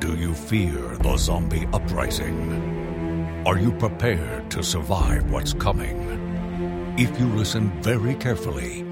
Do 0.00 0.14
you 0.14 0.32
fear 0.32 0.96
the 0.98 1.16
zombie 1.16 1.66
uprising? 1.72 3.42
Are 3.44 3.58
you 3.58 3.72
prepared 3.72 4.48
to 4.52 4.62
survive 4.62 5.28
what's 5.28 5.52
coming? 5.52 6.94
If 6.96 7.18
you 7.18 7.26
listen 7.26 7.70
very 7.82 8.14
carefully, 8.14 8.86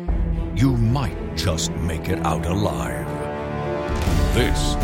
you 0.57 0.77
might 0.77 1.37
just 1.37 1.71
make 1.77 2.09
it 2.09 2.19
out 2.27 2.45
alive. 2.45 3.07
This 4.35 4.75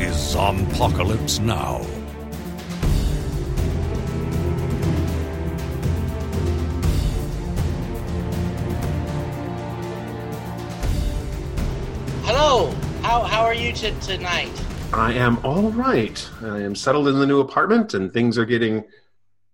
is 0.00 0.14
Zompocalypse 0.14 1.40
Now. 1.40 1.84
Hello. 12.22 12.70
How 13.02 13.22
how 13.22 13.42
are 13.42 13.54
you 13.54 13.72
t- 13.72 13.92
tonight? 14.00 14.71
I 14.94 15.14
am 15.14 15.38
all 15.44 15.70
right. 15.70 16.28
I 16.42 16.60
am 16.60 16.74
settled 16.74 17.08
in 17.08 17.18
the 17.18 17.26
new 17.26 17.40
apartment, 17.40 17.94
and 17.94 18.12
things 18.12 18.36
are 18.36 18.44
getting 18.44 18.84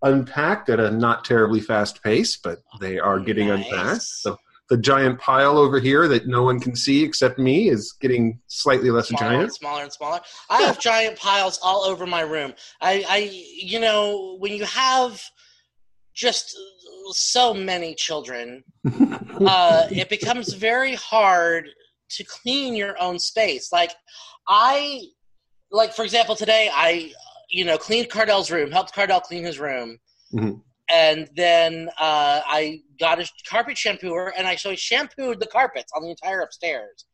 unpacked 0.03 0.69
at 0.69 0.81
a 0.81 0.91
not 0.91 1.25
terribly 1.25 1.61
fast 1.61 2.03
pace, 2.03 2.37
but 2.37 2.59
they 2.81 2.99
are 2.99 3.21
getting 3.21 3.49
Nice. 3.49 3.71
unpacked. 3.71 4.03
So 4.03 4.37
the 4.69 4.77
giant 4.77 5.21
pile 5.21 5.57
over 5.57 5.79
here 5.81 6.09
that 6.09 6.27
no 6.27 6.43
one 6.43 6.61
can 6.61 6.75
see 6.77 7.05
except 7.05 7.39
me 7.39 7.69
is 7.69 7.93
getting 7.93 8.41
slightly 8.49 8.91
less 8.91 9.09
Smaller 9.09 9.25
giant. 9.27 9.43
and 9.45 9.53
smaller 9.55 9.83
and 9.85 9.93
smaller. 9.93 10.21
I 10.51 10.63
have 10.63 10.79
giant 10.91 11.19
piles 11.19 11.59
all 11.63 11.85
over 11.85 12.05
my 12.05 12.21
room. 12.23 12.53
I, 12.81 13.05
I 13.09 13.31
you 13.63 13.79
know, 13.81 14.37
when 14.41 14.53
you 14.53 14.65
have 14.65 15.23
just 16.15 16.57
so 17.13 17.55
many 17.55 17.95
children, 17.95 18.65
uh, 19.47 19.87
it 19.91 20.09
becomes 20.09 20.53
very 20.53 20.95
hard 20.97 21.69
to 22.11 22.25
clean 22.25 22.75
your 22.75 23.01
own 23.01 23.19
space. 23.19 23.73
Like 23.73 23.93
I, 24.49 25.03
like 25.71 25.95
for 25.95 26.05
example, 26.05 26.35
today 26.37 26.71
I, 26.73 27.13
you 27.51 27.65
know, 27.65 27.79
cleaned 27.79 28.11
Cardell's 28.11 28.51
room, 28.51 28.71
helped 28.71 28.93
Cardell 28.95 29.21
clean 29.21 29.45
his 29.45 29.59
room, 29.59 29.99
Mhm. 30.35 30.63
and 30.91 31.29
then 31.35 31.89
uh, 31.99 32.41
I 32.47 32.83
got 33.01 33.21
a 33.21 33.31
carpet 33.49 33.77
shampooer, 33.77 34.33
and 34.37 34.47
I 34.47 34.57
so 34.57 34.71
I 34.71 34.75
shampooed 34.75 35.41
the 35.41 35.47
carpets 35.47 35.93
on 35.95 36.03
the 36.03 36.11
entire 36.11 36.41
upstairs. 36.41 37.05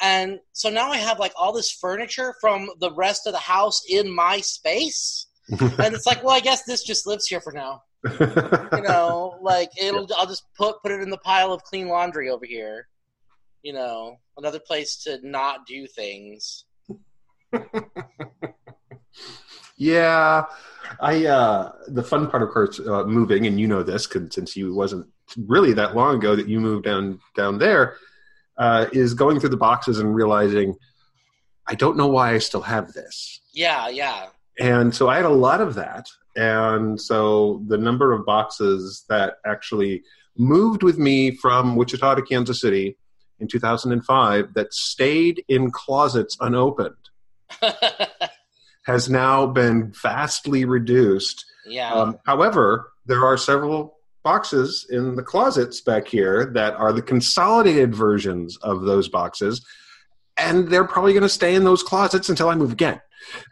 And 0.00 0.40
so 0.52 0.70
now 0.70 0.90
I 0.90 0.96
have 0.96 1.18
like 1.18 1.32
all 1.36 1.52
this 1.52 1.70
furniture 1.70 2.34
from 2.40 2.70
the 2.80 2.92
rest 2.94 3.26
of 3.26 3.32
the 3.32 3.38
house 3.38 3.82
in 3.88 4.10
my 4.10 4.40
space, 4.40 5.26
and 5.60 5.94
it's 5.94 6.06
like, 6.06 6.22
well, 6.22 6.34
I 6.34 6.40
guess 6.40 6.62
this 6.64 6.82
just 6.82 7.06
lives 7.06 7.26
here 7.26 7.40
for 7.40 7.52
now 7.52 7.82
you 8.10 8.82
know, 8.82 9.38
like 9.42 9.70
it'll. 9.80 10.08
I'll 10.16 10.26
just 10.26 10.44
put 10.56 10.82
put 10.82 10.90
it 10.92 11.00
in 11.00 11.10
the 11.10 11.18
pile 11.18 11.52
of 11.52 11.62
clean 11.62 11.88
laundry 11.88 12.30
over 12.30 12.44
here. 12.44 12.88
You 13.62 13.72
know, 13.72 14.16
another 14.36 14.58
place 14.58 14.96
to 15.04 15.18
not 15.22 15.66
do 15.66 15.86
things. 15.86 16.64
yeah, 19.76 20.44
I. 21.00 21.26
Uh, 21.26 21.72
the 21.88 22.02
fun 22.02 22.30
part, 22.30 22.42
of 22.42 22.50
course, 22.50 22.80
uh, 22.80 23.04
moving, 23.04 23.46
and 23.46 23.58
you 23.60 23.66
know 23.66 23.82
this, 23.82 24.06
'cause 24.06 24.28
since 24.30 24.56
you 24.56 24.74
wasn't 24.74 25.06
really 25.36 25.72
that 25.74 25.96
long 25.96 26.16
ago 26.16 26.36
that 26.36 26.48
you 26.48 26.60
moved 26.60 26.84
down 26.84 27.20
down 27.36 27.58
there, 27.58 27.96
uh, 28.58 28.86
is 28.92 29.14
going 29.14 29.40
through 29.40 29.48
the 29.50 29.56
boxes 29.56 29.98
and 29.98 30.14
realizing 30.14 30.76
I 31.66 31.74
don't 31.74 31.96
know 31.96 32.08
why 32.08 32.34
I 32.34 32.38
still 32.38 32.62
have 32.62 32.92
this. 32.92 33.40
Yeah, 33.54 33.88
yeah. 33.88 34.26
and 34.58 34.94
so 34.94 35.08
I 35.08 35.16
had 35.16 35.24
a 35.24 35.28
lot 35.30 35.60
of 35.60 35.74
that. 35.76 36.06
And 36.36 37.00
so 37.00 37.62
the 37.68 37.78
number 37.78 38.12
of 38.12 38.26
boxes 38.26 39.04
that 39.08 39.34
actually 39.46 40.02
moved 40.36 40.82
with 40.82 40.98
me 40.98 41.30
from 41.36 41.76
Wichita 41.76 42.16
to 42.16 42.22
Kansas 42.22 42.60
City 42.60 42.96
in 43.38 43.48
2005 43.48 44.52
that 44.54 44.72
stayed 44.74 45.44
in 45.48 45.70
closets 45.70 46.36
unopened 46.40 46.96
has 48.86 49.08
now 49.08 49.46
been 49.46 49.92
vastly 50.02 50.64
reduced. 50.64 51.44
yeah. 51.66 51.92
Um, 51.92 52.18
however, 52.26 52.92
there 53.06 53.24
are 53.24 53.36
several 53.36 53.98
boxes 54.22 54.86
in 54.90 55.16
the 55.16 55.22
closets 55.22 55.80
back 55.80 56.06
here 56.06 56.46
that 56.54 56.74
are 56.74 56.92
the 56.92 57.02
consolidated 57.02 57.94
versions 57.94 58.56
of 58.58 58.82
those 58.82 59.08
boxes. 59.08 59.64
And 60.36 60.68
they're 60.68 60.86
probably 60.86 61.12
going 61.12 61.22
to 61.22 61.28
stay 61.28 61.54
in 61.54 61.64
those 61.64 61.82
closets 61.82 62.28
until 62.28 62.48
I 62.48 62.54
move 62.54 62.72
again. 62.72 63.00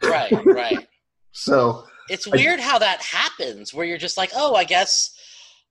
right, 0.01 0.31
right. 0.45 0.87
So 1.31 1.85
It's 2.09 2.27
weird 2.27 2.59
how 2.59 2.79
that 2.79 3.01
happens, 3.01 3.73
where 3.73 3.85
you're 3.85 3.97
just 3.97 4.17
like, 4.17 4.31
oh, 4.35 4.55
I 4.55 4.63
guess. 4.63 5.17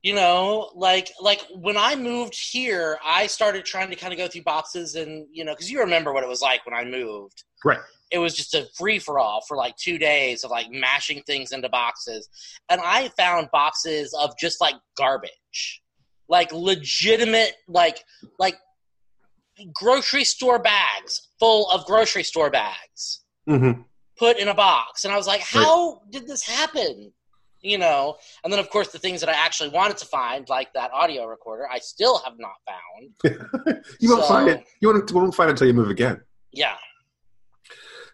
You 0.02 0.14
know, 0.14 0.70
like 0.74 1.10
like 1.20 1.42
when 1.54 1.76
I 1.76 1.94
moved 1.94 2.34
here, 2.34 2.96
I 3.04 3.26
started 3.26 3.66
trying 3.66 3.90
to 3.90 3.96
kind 3.96 4.14
of 4.14 4.18
go 4.18 4.28
through 4.28 4.44
boxes, 4.44 4.94
and 4.94 5.26
you 5.30 5.44
know, 5.44 5.52
because 5.52 5.70
you 5.70 5.78
remember 5.80 6.14
what 6.14 6.24
it 6.24 6.26
was 6.26 6.40
like 6.40 6.64
when 6.64 6.74
I 6.74 6.86
moved. 6.86 7.44
Right. 7.66 7.80
It 8.10 8.18
was 8.18 8.34
just 8.34 8.54
a 8.54 8.66
free 8.76 8.98
for 8.98 9.18
all 9.18 9.40
for 9.46 9.56
like 9.56 9.76
two 9.76 9.98
days 9.98 10.44
of 10.44 10.50
like 10.50 10.70
mashing 10.70 11.22
things 11.22 11.52
into 11.52 11.68
boxes. 11.68 12.28
And 12.68 12.80
I 12.82 13.08
found 13.16 13.48
boxes 13.52 14.14
of 14.18 14.36
just 14.38 14.60
like 14.60 14.74
garbage. 14.96 15.82
Like 16.28 16.52
legitimate 16.52 17.54
like 17.66 18.04
like 18.38 18.56
grocery 19.74 20.24
store 20.24 20.60
bags 20.60 21.28
full 21.40 21.68
of 21.70 21.84
grocery 21.86 22.22
store 22.22 22.50
bags 22.50 23.24
mhm. 23.48 23.84
put 24.16 24.38
in 24.38 24.46
a 24.46 24.54
box. 24.54 25.04
And 25.04 25.12
I 25.12 25.16
was 25.16 25.26
like, 25.26 25.40
how 25.40 26.02
did 26.10 26.28
this 26.28 26.44
happen? 26.46 27.12
You 27.62 27.78
know, 27.78 28.16
and 28.42 28.52
then 28.52 28.60
of 28.60 28.70
course 28.70 28.88
the 28.88 28.98
things 28.98 29.20
that 29.20 29.28
I 29.28 29.32
actually 29.32 29.70
wanted 29.70 29.98
to 29.98 30.06
find, 30.06 30.48
like 30.48 30.72
that 30.74 30.92
audio 30.94 31.26
recorder, 31.26 31.68
I 31.70 31.78
still 31.80 32.18
have 32.18 32.34
not 32.38 32.54
found. 32.64 33.82
you 33.98 34.10
won't 34.10 34.22
So- 34.22 34.28
find 34.28 34.48
it. 34.48 34.64
You 34.80 34.88
won't, 34.88 35.12
won't 35.12 35.34
find 35.34 35.48
it 35.50 35.54
until 35.54 35.66
you 35.66 35.74
move 35.74 35.90
again. 35.90 36.20
Yeah, 36.52 36.76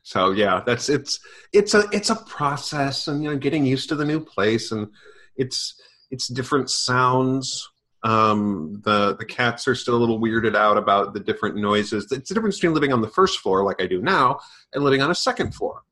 So 0.07 0.31
yeah, 0.31 0.63
that's 0.65 0.89
it's 0.89 1.19
it's 1.53 1.75
a 1.75 1.83
it's 1.91 2.11
a 2.11 2.15
process, 2.15 3.09
and 3.09 3.25
you 3.25 3.29
know, 3.29 3.37
getting 3.37 3.67
used 3.67 3.89
to 3.89 3.97
the 3.97 4.05
new 4.05 4.21
place, 4.21 4.71
and 4.71 4.87
it's 5.35 5.75
it's 6.13 6.29
different 6.29 6.71
sounds. 6.71 7.69
Um, 8.05 8.81
the 8.85 9.17
the 9.17 9.25
cats 9.25 9.67
are 9.67 9.75
still 9.75 9.97
a 9.97 9.99
little 9.99 10.21
weirded 10.21 10.55
out 10.55 10.79
about 10.79 11.13
the 11.13 11.19
different 11.19 11.57
noises. 11.57 12.07
It's 12.13 12.29
the 12.29 12.37
difference 12.37 12.59
between 12.59 12.73
living 12.73 12.93
on 12.93 13.01
the 13.01 13.09
first 13.09 13.41
floor, 13.41 13.65
like 13.65 13.83
I 13.83 13.89
do 13.89 14.01
now, 14.01 14.39
and 14.73 14.85
living 14.85 15.03
on 15.03 15.11
a 15.11 15.15
second 15.15 15.57
floor. 15.57 15.83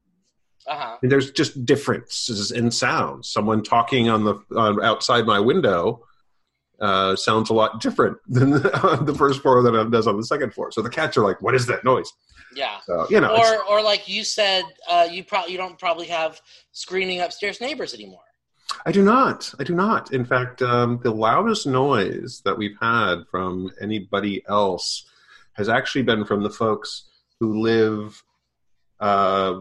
uh 0.69 0.77
huh. 0.77 0.97
And 1.03 1.11
there's 1.11 1.33
just 1.33 1.67
differences 1.67 2.53
in 2.53 2.71
sounds. 2.71 3.29
Someone 3.29 3.65
talking 3.65 4.09
on 4.09 4.23
the 4.23 4.37
uh, 4.55 4.81
outside 4.81 5.27
my 5.27 5.41
window 5.41 6.05
uh, 6.81 7.17
sounds 7.17 7.51
a 7.51 7.55
lot 7.55 7.81
different 7.81 8.19
than 8.29 8.51
the, 8.51 9.03
the 9.03 9.15
first 9.15 9.43
floor 9.43 9.63
than 9.63 9.75
it 9.75 9.91
does 9.91 10.07
on 10.07 10.17
the 10.17 10.25
second 10.25 10.53
floor. 10.53 10.71
So 10.73 10.83
the 10.83 10.91
cats 10.91 11.17
are 11.17 11.23
like, 11.23 11.41
"What 11.41 11.55
is 11.55 11.67
that 11.67 11.85
noise?" 11.85 12.13
Yeah. 12.55 12.79
So 12.87 13.07
you 13.11 13.21
know, 13.21 13.37
or 13.37 13.65
or 13.65 13.83
like 13.83 14.09
you 14.09 14.25
said, 14.25 14.65
uh, 14.89 15.09
you 15.11 15.25
probably 15.25 15.53
you 15.53 15.59
don't 15.59 15.79
probably 15.79 16.07
have 16.07 16.41
screening 16.73 17.21
upstairs 17.21 17.61
neighbors 17.61 17.95
anymore. 17.95 18.21
I 18.87 18.93
do 18.93 19.03
not. 19.03 19.53
I 19.59 19.65
do 19.65 19.75
not. 19.75 20.13
In 20.13 20.25
fact, 20.25 20.63
um, 20.63 21.01
the 21.03 21.11
loudest 21.11 21.67
noise 21.67 22.43
that 22.45 22.57
we've 22.57 22.77
had 22.81 23.25
from 23.31 23.71
anybody 23.81 24.43
else 24.49 25.05
has 25.53 25.69
actually 25.69 26.03
been 26.03 26.25
from 26.25 26.43
the 26.43 26.51
folks 26.51 27.09
who 27.39 27.61
live 27.61 28.23
uh, 29.01 29.61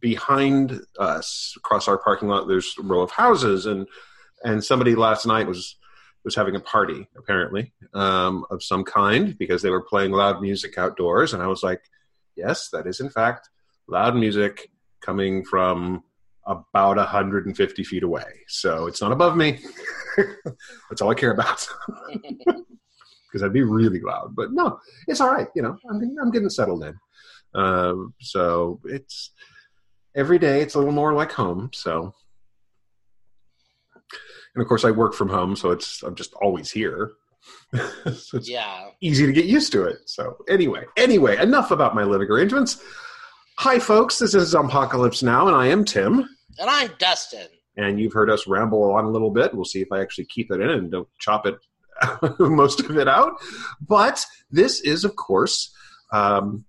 behind 0.00 0.80
us 0.98 1.54
across 1.56 1.88
our 1.88 1.98
parking 1.98 2.28
lot. 2.28 2.48
There's 2.48 2.74
a 2.78 2.82
row 2.82 3.00
of 3.00 3.10
houses, 3.10 3.66
and 3.66 3.86
and 4.44 4.62
somebody 4.62 4.94
last 4.94 5.26
night 5.26 5.46
was 5.46 5.76
was 6.28 6.34
having 6.34 6.56
a 6.56 6.60
party 6.60 7.08
apparently 7.16 7.72
um, 7.94 8.44
of 8.50 8.62
some 8.62 8.84
kind 8.84 9.36
because 9.38 9.62
they 9.62 9.70
were 9.70 9.80
playing 9.82 10.12
loud 10.12 10.42
music 10.42 10.76
outdoors, 10.76 11.32
and 11.32 11.42
I 11.42 11.46
was 11.46 11.62
like, 11.62 11.80
yes, 12.36 12.68
that 12.74 12.86
is 12.86 13.00
in 13.00 13.08
fact 13.08 13.48
loud 13.88 14.14
music 14.14 14.70
coming 15.00 15.42
from 15.42 16.02
about 16.46 16.98
150 16.98 17.82
feet 17.84 18.02
away. 18.02 18.24
So 18.46 18.86
it's 18.88 19.00
not 19.00 19.10
above 19.12 19.38
me. 19.38 19.58
That's 20.90 21.00
all 21.00 21.10
I 21.10 21.14
care 21.14 21.32
about. 21.32 21.66
Because 23.30 23.42
that'd 23.42 23.52
be 23.52 23.62
really 23.62 24.00
loud. 24.00 24.34
But 24.34 24.52
no, 24.52 24.80
it's 25.06 25.20
all 25.20 25.30
right. 25.30 25.48
You 25.54 25.60
know, 25.60 25.76
I'm, 25.90 26.00
getting- 26.00 26.16
I'm 26.18 26.30
getting 26.30 26.48
settled 26.48 26.82
in. 26.82 26.94
Um, 27.54 28.14
so 28.22 28.80
it's 28.84 29.32
every 30.16 30.38
day, 30.38 30.62
it's 30.62 30.74
a 30.76 30.78
little 30.78 30.94
more 30.94 31.12
like 31.12 31.32
home. 31.32 31.68
So, 31.74 32.14
and 34.58 34.62
of 34.64 34.66
course, 34.66 34.84
I 34.84 34.90
work 34.90 35.14
from 35.14 35.28
home. 35.28 35.54
So 35.54 35.70
it's, 35.70 36.02
I'm 36.02 36.16
just 36.16 36.34
always 36.42 36.68
here. 36.68 37.12
so 37.72 38.38
it's 38.38 38.50
yeah. 38.50 38.88
easy 39.00 39.24
to 39.24 39.32
get 39.32 39.44
used 39.44 39.70
to 39.70 39.84
it. 39.84 39.98
So 40.06 40.36
anyway, 40.48 40.82
anyway, 40.96 41.40
enough 41.40 41.70
about 41.70 41.94
my 41.94 42.02
living 42.02 42.28
arrangements. 42.28 42.82
Hi, 43.58 43.78
folks. 43.78 44.18
This 44.18 44.34
is 44.34 44.52
Zompocalypse 44.52 45.22
Now, 45.22 45.46
and 45.46 45.56
I 45.56 45.68
am 45.68 45.84
Tim. 45.84 46.28
And 46.58 46.68
I'm 46.68 46.90
Dustin. 46.98 47.46
And 47.76 48.00
you've 48.00 48.12
heard 48.12 48.30
us 48.30 48.48
ramble 48.48 48.82
on 48.90 49.04
a 49.04 49.10
little 49.10 49.30
bit. 49.30 49.54
We'll 49.54 49.64
see 49.64 49.80
if 49.80 49.92
I 49.92 50.00
actually 50.00 50.24
keep 50.24 50.50
it 50.50 50.60
in 50.60 50.70
and 50.70 50.90
don't 50.90 51.08
chop 51.20 51.46
it 51.46 51.54
most 52.40 52.80
of 52.80 52.98
it 52.98 53.06
out. 53.06 53.34
But 53.80 54.26
this 54.50 54.80
is, 54.80 55.04
of 55.04 55.14
course, 55.14 55.72
um, 56.12 56.64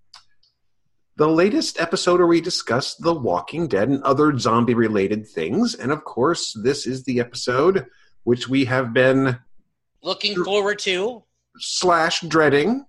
the 1.20 1.28
latest 1.28 1.80
episode 1.80 2.20
where 2.20 2.28
we 2.28 2.42
discuss 2.42 2.96
The 2.96 3.14
Walking 3.14 3.68
Dead 3.68 3.90
and 3.90 4.02
other 4.04 4.38
zombie 4.40 4.74
related 4.74 5.28
things. 5.28 5.76
And 5.76 5.92
of 5.92 6.04
course, 6.06 6.56
this 6.64 6.88
is 6.88 7.04
the 7.04 7.20
episode 7.20 7.86
which 8.24 8.48
we 8.50 8.66
have 8.66 8.94
been 8.94 9.38
Looking 10.02 10.42
forward 10.44 10.80
to. 10.80 11.24
slash 11.60 12.22
dreading 12.22 12.86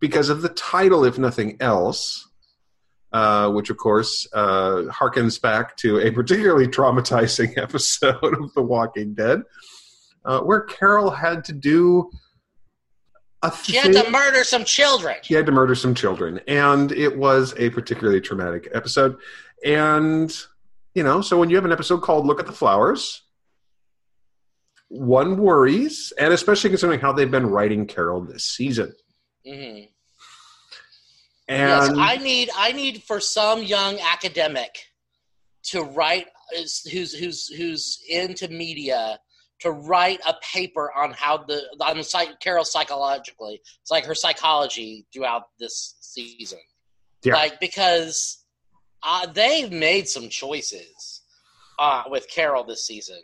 because 0.00 0.28
of 0.28 0.42
the 0.42 0.50
title, 0.50 1.04
if 1.04 1.18
nothing 1.18 1.56
else. 1.60 2.28
uh, 3.12 3.50
which 3.50 3.68
of 3.70 3.76
course 3.76 4.26
uh, 4.34 4.82
harkens 4.90 5.40
back 5.40 5.76
to 5.78 5.98
a 6.00 6.10
particularly 6.10 6.66
traumatizing 6.66 7.56
episode 7.66 8.34
of 8.40 8.52
The 8.54 8.62
Walking 8.62 9.14
Dead, 9.14 9.42
uh, 10.24 10.40
where 10.40 10.60
Carol 10.62 11.10
had 11.10 11.44
to 11.44 11.52
do 11.52 12.10
She 13.62 13.76
had 13.76 13.92
to 13.92 14.10
murder 14.10 14.44
some 14.44 14.64
children. 14.64 15.16
he 15.22 15.34
had 15.34 15.46
to 15.46 15.52
murder 15.52 15.74
some 15.74 15.94
children 15.94 16.40
and 16.46 16.92
it 16.92 17.16
was 17.16 17.54
a 17.58 17.70
particularly 17.70 18.20
traumatic 18.20 18.68
episode. 18.72 19.16
And 19.64 20.34
you 20.94 21.02
know 21.02 21.20
so 21.20 21.38
when 21.38 21.50
you 21.50 21.56
have 21.56 21.64
an 21.64 21.72
episode 21.72 22.02
called 22.02 22.26
look 22.26 22.40
at 22.40 22.46
the 22.46 22.52
flowers 22.52 23.22
one 24.88 25.38
worries 25.38 26.12
and 26.18 26.34
especially 26.34 26.68
considering 26.68 27.00
how 27.00 27.12
they've 27.12 27.30
been 27.30 27.46
writing 27.46 27.86
carol 27.86 28.20
this 28.20 28.44
season. 28.44 28.92
Hmm 29.48 29.84
Yes, 31.48 31.88
and 31.88 32.00
I 32.00 32.16
need 32.16 32.50
I 32.56 32.72
need 32.72 33.02
for 33.02 33.20
some 33.20 33.62
young 33.62 33.98
academic 34.00 34.86
to 35.64 35.82
write 35.82 36.26
who's 36.90 37.12
who's 37.18 37.48
who's 37.48 38.02
into 38.08 38.48
media 38.48 39.18
to 39.62 39.70
write 39.70 40.20
a 40.28 40.34
paper 40.52 40.92
on 40.92 41.12
how 41.12 41.38
the 41.38 41.62
on 41.80 41.96
the 41.96 42.04
psych, 42.04 42.38
Carol 42.40 42.64
psychologically. 42.64 43.60
It's 43.80 43.90
like 43.90 44.04
her 44.04 44.14
psychology 44.14 45.06
throughout 45.12 45.44
this 45.58 45.96
season. 46.00 46.60
Yeah. 47.24 47.34
Like 47.34 47.60
because 47.60 48.44
uh, 49.02 49.26
they've 49.26 49.70
made 49.72 50.08
some 50.08 50.28
choices 50.28 51.22
uh, 51.78 52.04
with 52.08 52.28
Carol 52.28 52.64
this 52.64 52.86
season. 52.86 53.18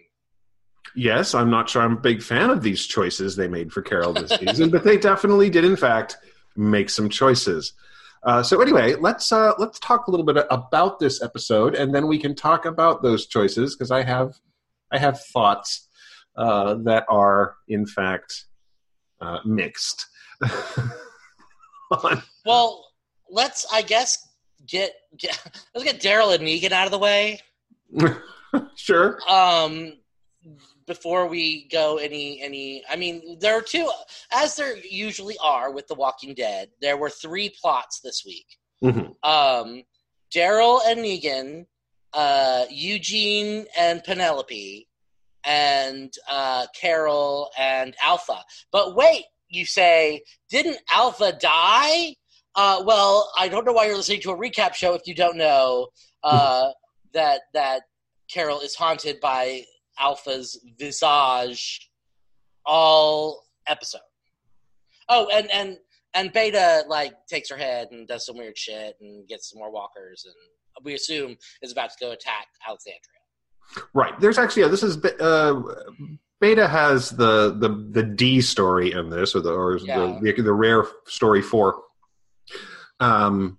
yes 0.96 1.35
i'm 1.35 1.50
not 1.50 1.69
sure 1.69 1.82
i'm 1.82 1.93
a 1.99 2.00
big 2.00 2.23
fan 2.23 2.49
of 2.50 2.62
these 2.62 2.87
choices 2.87 3.37
they 3.37 3.46
made 3.46 3.70
for 3.70 3.82
carol 3.82 4.12
this 4.14 4.31
season 4.40 4.70
but 4.70 4.85
they 4.85 4.96
definitely 4.96 5.50
did 5.50 5.64
in 5.64 5.76
fact 5.76 6.17
make 6.56 6.88
some 6.88 7.08
choices 7.08 7.75
uh, 8.23 8.43
so 8.43 8.61
anyway 8.62 8.94
let's 8.94 9.31
uh, 9.31 9.52
let's 9.58 9.79
talk 9.81 10.06
a 10.06 10.11
little 10.11 10.25
bit 10.25 10.44
about 10.50 10.99
this 10.99 11.23
episode 11.23 11.75
and 11.75 11.94
then 11.94 12.06
we 12.06 12.19
can 12.19 12.35
talk 12.35 12.64
about 12.64 13.02
those 13.02 13.26
choices 13.26 13.76
because 13.76 13.90
i 13.90 14.02
have 14.02 14.35
i 14.90 14.99
have 14.99 15.20
thoughts 15.20 15.88
uh, 16.38 16.75
that 16.85 17.05
are 17.11 17.56
in 17.69 17.87
fact 17.87 18.46
uh, 19.20 19.38
mixed 19.44 20.06
Well, 22.44 22.85
let's 23.31 23.67
I 23.73 23.82
guess 23.82 24.29
get, 24.67 24.93
get 25.19 25.38
let's 25.75 25.85
get 25.90 26.00
Daryl 26.00 26.35
and 26.35 26.44
Negan 26.44 26.73
out 26.73 26.87
of 26.87 26.90
the 26.93 26.99
way. 26.99 27.40
sure 28.76 29.19
um 29.29 29.93
before 30.87 31.26
we 31.26 31.69
go 31.69 31.96
any 31.99 32.40
any 32.43 32.82
i 32.90 32.96
mean 32.96 33.38
there 33.40 33.55
are 33.55 33.62
two 33.62 33.90
as 34.32 34.56
there 34.56 34.76
usually 34.79 35.37
are 35.43 35.73
with 35.73 35.87
the 35.88 35.94
walking 35.94 36.35
dead 36.35 36.69
there 36.81 36.96
were 36.96 37.11
three 37.11 37.50
plots 37.61 38.00
this 38.00 38.23
week 38.26 38.46
Mhm. 38.82 39.14
um 39.23 39.82
daryl 40.35 40.81
and 40.87 41.00
negan 41.00 41.67
uh 42.14 42.64
eugene 42.70 43.67
and 43.79 44.02
penelope 44.05 44.88
and 45.44 46.12
uh 46.29 46.67
carol 46.79 47.50
and 47.58 47.94
alpha 48.05 48.43
but 48.73 48.94
wait 48.96 49.25
you 49.49 49.64
say 49.64 50.20
didn't 50.50 50.79
alpha 50.93 51.32
die 51.40 52.14
uh 52.56 52.82
well 52.85 53.31
i 53.38 53.49
don't 53.49 53.64
know 53.64 53.73
why 53.73 53.87
you're 53.87 53.96
listening 53.96 54.20
to 54.20 54.31
a 54.31 54.37
recap 54.37 54.75
show 54.75 54.94
if 54.94 55.02
you 55.06 55.14
don't 55.14 55.37
know 55.37 55.87
uh 56.25 56.69
that 57.12 57.43
that 57.55 57.82
Carol 58.29 58.61
is 58.61 58.75
haunted 58.75 59.20
by 59.20 59.64
Alpha's 59.99 60.61
visage 60.79 61.90
all 62.67 63.44
episode. 63.67 64.00
Oh, 65.08 65.29
and 65.32 65.50
and 65.50 65.79
and 66.14 66.32
Beta 66.32 66.85
like 66.87 67.14
takes 67.29 67.50
her 67.50 67.56
head 67.56 67.88
and 67.90 68.06
does 68.06 68.26
some 68.26 68.37
weird 68.37 68.56
shit 68.56 68.96
and 69.00 69.26
gets 69.29 69.50
some 69.50 69.58
more 69.58 69.73
walkers 69.73 70.25
and 70.26 70.35
we 70.85 70.94
assume 70.94 71.37
is 71.62 71.73
about 71.73 71.90
to 71.90 71.96
go 72.00 72.12
attack 72.12 72.46
Alexandria. 72.67 73.17
Right. 73.94 74.18
There's 74.20 74.38
actually 74.38 74.62
yeah, 74.62 74.68
this 74.68 74.82
is 74.82 74.96
uh, 75.20 75.62
Beta 76.40 76.66
has 76.68 77.10
the 77.10 77.52
the 77.58 77.68
the 77.90 78.02
D 78.02 78.40
story 78.40 78.92
in 78.92 79.10
this, 79.10 79.34
or 79.34 79.40
the 79.40 79.52
or 79.52 79.78
Yeah. 79.78 80.18
the, 80.20 80.32
the 80.32 80.42
the 80.42 80.52
rare 80.52 80.84
story 81.06 81.42
four. 81.42 81.82
Um, 83.00 83.58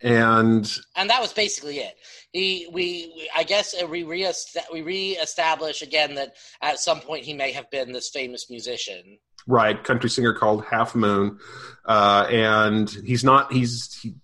and 0.00 0.70
And 0.96 1.10
that 1.10 1.20
was 1.20 1.32
basically 1.32 1.78
it. 1.78 1.94
He, 2.32 2.68
we, 2.72 3.12
we 3.16 3.30
I 3.36 3.42
guess 3.42 3.74
uh, 3.80 3.86
we 3.86 4.04
re 4.04 4.30
we 4.72 4.82
reestablish 4.82 5.82
again 5.82 6.14
that 6.14 6.34
at 6.62 6.78
some 6.78 7.00
point 7.00 7.24
he 7.24 7.34
may 7.34 7.52
have 7.52 7.70
been 7.70 7.92
this 7.92 8.10
famous 8.10 8.48
musician. 8.48 9.18
right, 9.46 9.82
country 9.82 10.08
singer 10.10 10.34
called 10.34 10.64
Half 10.64 10.94
Moon, 10.94 11.38
uh, 11.84 12.26
and 12.30 12.88
he's 13.04 13.24
not. 13.24 13.52
He's 13.52 13.98
he, 14.00 14.14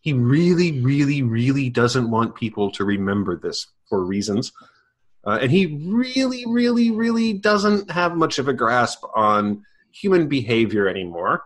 he 0.00 0.12
really, 0.12 0.80
really, 0.80 1.22
really 1.22 1.70
doesn't 1.70 2.10
want 2.10 2.34
people 2.36 2.70
to 2.72 2.84
remember 2.84 3.36
this 3.36 3.66
for 3.88 4.04
reasons. 4.04 4.52
Uh, 5.26 5.38
and 5.40 5.50
he 5.50 5.80
really, 5.86 6.44
really, 6.46 6.90
really 6.90 7.32
doesn't 7.32 7.90
have 7.90 8.14
much 8.16 8.38
of 8.38 8.48
a 8.48 8.52
grasp 8.52 9.02
on 9.14 9.62
human 9.90 10.28
behavior 10.28 10.86
anymore 10.88 11.42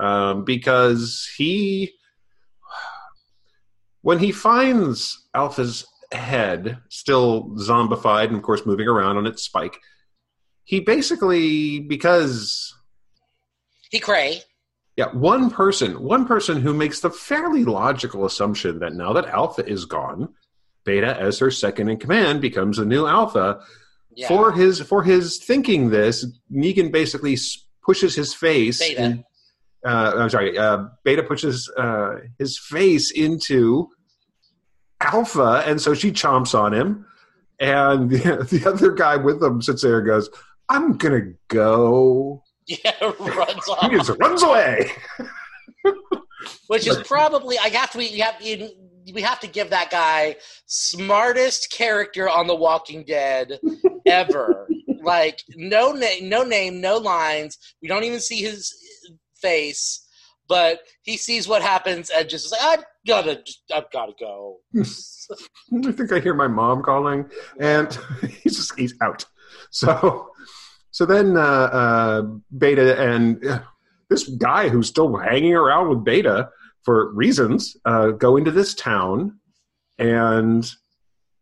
um, 0.00 0.44
because 0.44 1.28
he, 1.36 1.92
when 4.02 4.18
he 4.18 4.32
finds 4.32 5.28
Alpha's 5.34 5.86
head 6.12 6.78
still 6.88 7.50
zombified 7.58 8.28
and, 8.28 8.36
of 8.36 8.42
course, 8.42 8.64
moving 8.64 8.88
around 8.88 9.16
on 9.18 9.26
its 9.26 9.42
spike, 9.42 9.78
he 10.64 10.80
basically, 10.80 11.80
because 11.80 12.74
He 13.90 14.00
cray. 14.00 14.42
yeah, 14.96 15.12
one 15.12 15.50
person, 15.50 16.02
one 16.02 16.26
person 16.26 16.60
who 16.60 16.72
makes 16.72 17.00
the 17.00 17.10
fairly 17.10 17.64
logical 17.64 18.24
assumption 18.24 18.78
that 18.78 18.94
now 18.94 19.12
that 19.12 19.26
Alpha 19.26 19.66
is 19.66 19.84
gone, 19.84 20.34
Beta, 20.88 21.14
as 21.20 21.38
her 21.38 21.50
second 21.50 21.90
in 21.90 21.98
command, 21.98 22.40
becomes 22.40 22.78
the 22.78 22.86
new 22.86 23.06
Alpha. 23.06 23.60
Yeah. 24.16 24.26
For 24.26 24.52
his 24.52 24.80
for 24.80 25.02
his 25.02 25.36
thinking 25.36 25.90
this, 25.90 26.24
Negan 26.50 26.90
basically 26.90 27.36
pushes 27.84 28.14
his 28.14 28.32
face. 28.32 28.78
Beta. 28.78 29.04
in- 29.04 29.24
uh, 29.86 30.12
I'm 30.16 30.30
sorry. 30.30 30.56
Uh, 30.56 30.86
Beta 31.04 31.22
pushes 31.22 31.70
uh, 31.76 32.16
his 32.38 32.58
face 32.58 33.10
into 33.10 33.88
Alpha, 35.00 35.62
and 35.66 35.78
so 35.78 35.92
she 35.92 36.10
chomps 36.10 36.58
on 36.58 36.72
him. 36.72 37.04
And 37.60 38.10
the, 38.12 38.48
the 38.50 38.66
other 38.68 38.92
guy 38.92 39.16
with 39.16 39.40
them 39.40 39.60
sits 39.60 39.82
there 39.82 39.98
and 39.98 40.06
goes, 40.06 40.30
"I'm 40.70 40.96
gonna 40.96 41.32
go." 41.48 42.42
Yeah, 42.66 42.92
runs 43.00 43.64
He 43.80 43.88
just 43.90 44.10
runs 44.20 44.42
away. 44.42 44.90
Which 46.66 46.86
is 46.86 46.98
probably 47.06 47.58
I 47.58 47.68
have 47.68 47.90
to 47.92 47.98
we 47.98 48.18
have 48.18 48.42
you, 48.42 48.68
we 49.12 49.22
have 49.22 49.40
to 49.40 49.46
give 49.46 49.70
that 49.70 49.90
guy 49.90 50.36
smartest 50.66 51.72
character 51.72 52.28
on 52.28 52.46
The 52.46 52.54
Walking 52.54 53.04
Dead 53.04 53.58
ever. 54.06 54.68
like 55.02 55.42
no 55.56 55.92
name, 55.92 56.28
no 56.28 56.42
name, 56.42 56.80
no 56.80 56.96
lines. 56.96 57.58
We 57.82 57.88
don't 57.88 58.04
even 58.04 58.20
see 58.20 58.42
his 58.42 58.74
face, 59.34 60.06
but 60.48 60.80
he 61.02 61.16
sees 61.16 61.48
what 61.48 61.62
happens 61.62 62.10
and 62.10 62.28
just 62.28 62.46
is 62.46 62.52
like, 62.52 62.60
I 62.62 62.82
gotta, 63.06 63.42
I've 63.72 63.90
gotta 63.90 64.12
go. 64.18 64.58
I 64.76 65.92
think 65.92 66.12
I 66.12 66.20
hear 66.20 66.34
my 66.34 66.48
mom 66.48 66.82
calling, 66.82 67.30
and 67.58 67.96
he's 68.42 68.56
just 68.56 68.78
he's 68.78 68.94
out. 69.00 69.24
So, 69.70 70.30
so 70.90 71.06
then 71.06 71.36
uh, 71.36 71.40
uh, 71.40 72.22
Beta 72.56 73.00
and 73.00 73.44
uh, 73.44 73.60
this 74.08 74.28
guy 74.28 74.68
who's 74.68 74.88
still 74.88 75.16
hanging 75.16 75.54
around 75.54 75.90
with 75.90 76.04
Beta 76.04 76.50
for 76.88 77.12
reasons 77.12 77.76
uh, 77.84 78.12
go 78.12 78.38
into 78.38 78.50
this 78.50 78.74
town, 78.74 79.38
and 79.98 80.72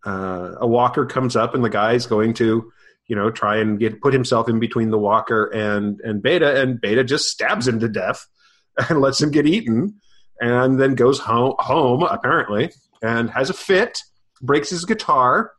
uh, 0.05 0.57
a 0.59 0.67
walker 0.67 1.07
comes 1.07 1.37
up, 1.37 1.55
and 1.55 1.65
the 1.65 1.71
guy's 1.71 2.05
going 2.05 2.35
to, 2.35 2.73
you 3.07 3.15
know, 3.15 3.31
try 3.31 3.59
and 3.59 3.79
get 3.79 4.01
put 4.01 4.13
himself 4.13 4.49
in 4.49 4.59
between 4.59 4.91
the 4.91 4.99
walker 4.99 5.45
and 5.45 6.01
and 6.01 6.21
Beta, 6.21 6.61
and 6.61 6.81
Beta 6.81 7.05
just 7.05 7.29
stabs 7.29 7.69
him 7.69 7.79
to 7.79 7.89
death 7.89 8.27
and 8.89 9.01
lets 9.01 9.23
him 9.23 9.31
get 9.31 9.47
eaten, 9.47 10.01
and 10.41 10.81
then 10.81 10.97
goes 10.97 11.21
home 11.21 11.55
home 11.61 12.03
apparently 12.03 12.73
and 13.01 13.31
has 13.31 13.49
a 13.49 13.55
fit, 13.55 14.01
breaks 14.43 14.71
his 14.71 14.85
guitar, 14.85 15.53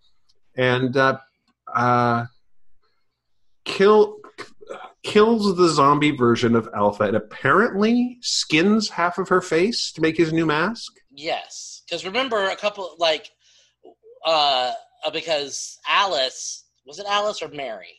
and 0.54 0.98
uh, 0.98 1.18
uh, 1.74 2.26
kill 3.64 4.18
kills 5.08 5.56
the 5.56 5.70
zombie 5.70 6.12
version 6.16 6.56
of 6.56 6.70
Alpha, 6.76 7.04
and 7.04 7.16
apparently 7.16 8.18
skins 8.22 8.90
half 8.90 9.18
of 9.18 9.30
her 9.30 9.42
face 9.42 9.92
to 9.94 10.02
make 10.02 10.18
his 10.18 10.32
new 10.34 10.46
mask. 10.46 10.94
Yes, 11.12 11.82
because 11.88 12.06
remember 12.06 12.46
a 12.50 12.56
couple 12.56 12.96
like, 13.00 13.30
uh, 14.26 14.74
uh, 15.06 15.10
because 15.12 15.80
Alice 15.88 16.66
was 16.86 17.00
it 17.00 17.06
Alice 17.08 17.42
or 17.42 17.48
Mary? 17.50 17.96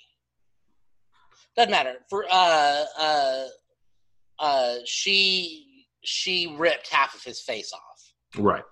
Doesn't 1.56 1.70
matter. 1.70 1.94
For 2.08 2.24
uh, 2.30 2.84
uh, 2.98 3.44
uh, 4.38 4.74
she 4.84 5.84
she 6.04 6.54
ripped 6.58 6.88
half 6.92 7.14
of 7.14 7.22
his 7.24 7.40
face 7.40 7.72
off, 7.72 8.40
Right. 8.42 8.62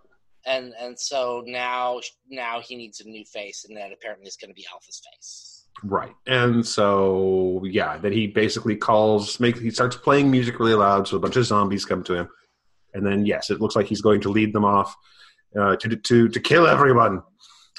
and 0.46 0.72
and 0.80 0.98
so 0.98 1.42
now 1.46 2.00
now 2.30 2.60
he 2.60 2.76
needs 2.76 3.00
a 3.00 3.08
new 3.08 3.24
face, 3.24 3.64
and 3.68 3.76
that 3.76 3.92
apparently 3.92 4.26
is 4.28 4.36
going 4.36 4.50
to 4.50 4.54
be 4.54 4.66
Alpha's 4.72 5.00
face. 5.12 5.55
Right. 5.82 6.14
And 6.26 6.66
so 6.66 7.62
yeah, 7.64 7.98
that 7.98 8.12
he 8.12 8.26
basically 8.26 8.76
calls 8.76 9.38
make 9.40 9.58
he 9.58 9.70
starts 9.70 9.96
playing 9.96 10.30
music 10.30 10.58
really 10.58 10.74
loud 10.74 11.06
so 11.06 11.16
a 11.16 11.20
bunch 11.20 11.36
of 11.36 11.44
zombies 11.44 11.84
come 11.84 12.02
to 12.04 12.14
him. 12.14 12.28
And 12.94 13.04
then 13.04 13.26
yes, 13.26 13.50
it 13.50 13.60
looks 13.60 13.76
like 13.76 13.86
he's 13.86 14.00
going 14.00 14.20
to 14.22 14.30
lead 14.30 14.52
them 14.52 14.64
off. 14.64 14.96
uh, 15.58 15.76
to 15.76 15.96
to 15.96 16.28
to 16.28 16.40
kill 16.40 16.66
everyone. 16.66 17.22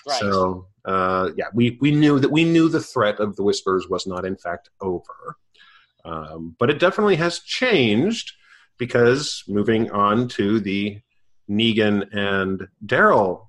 Right. 0.06 0.20
So 0.20 0.68
uh, 0.86 1.32
yeah, 1.36 1.48
we 1.54 1.78
we 1.82 1.92
knew 1.92 2.20
that 2.20 2.32
we 2.32 2.44
knew 2.44 2.70
the 2.70 2.82
threat 2.82 3.20
of 3.20 3.36
the 3.36 3.44
Whispers 3.44 3.88
was 3.90 4.08
not 4.08 4.26
in 4.26 4.38
fact 4.38 4.70
over, 4.82 5.38
um, 6.06 6.56
but 6.60 6.70
it 6.70 6.80
definitely 6.80 7.18
has 7.18 7.40
changed 7.40 8.34
because 8.78 9.44
moving 9.48 9.92
on 9.92 10.28
to 10.30 10.60
the 10.60 11.00
Negan 11.50 12.08
and 12.16 12.68
Daryl 12.86 13.48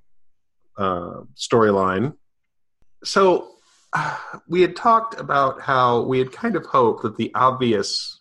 uh, 0.77 1.23
storyline. 1.37 2.17
So 3.05 3.53
we 4.49 4.63
had 4.63 4.77
talked 4.77 5.19
about 5.19 5.61
how 5.61 6.03
we 6.03 6.19
had 6.19 6.33
kind 6.33 6.57
of 6.57 6.67
hoped 6.67 7.03
that 7.03 7.17
the 7.17 7.31
obvious 7.35 8.21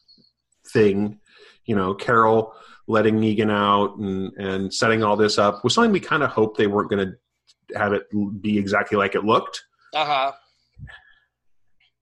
thing, 0.71 1.19
you 1.65 1.75
know, 1.75 1.93
Carol 1.93 2.53
letting 2.87 3.19
Negan 3.19 3.51
out 3.51 3.97
and, 3.97 4.31
and 4.37 4.73
setting 4.73 5.03
all 5.03 5.17
this 5.17 5.37
up 5.37 5.63
was 5.63 5.73
something 5.73 5.91
we 5.91 5.99
kind 5.99 6.23
of 6.23 6.29
hoped 6.29 6.57
they 6.57 6.67
weren't 6.67 6.89
going 6.89 7.05
to 7.07 7.77
have 7.77 7.93
it 7.93 8.03
be 8.41 8.57
exactly 8.57 8.97
like 8.97 9.15
it 9.15 9.25
looked. 9.25 9.63
Uh 9.93 10.05
huh. 10.05 10.31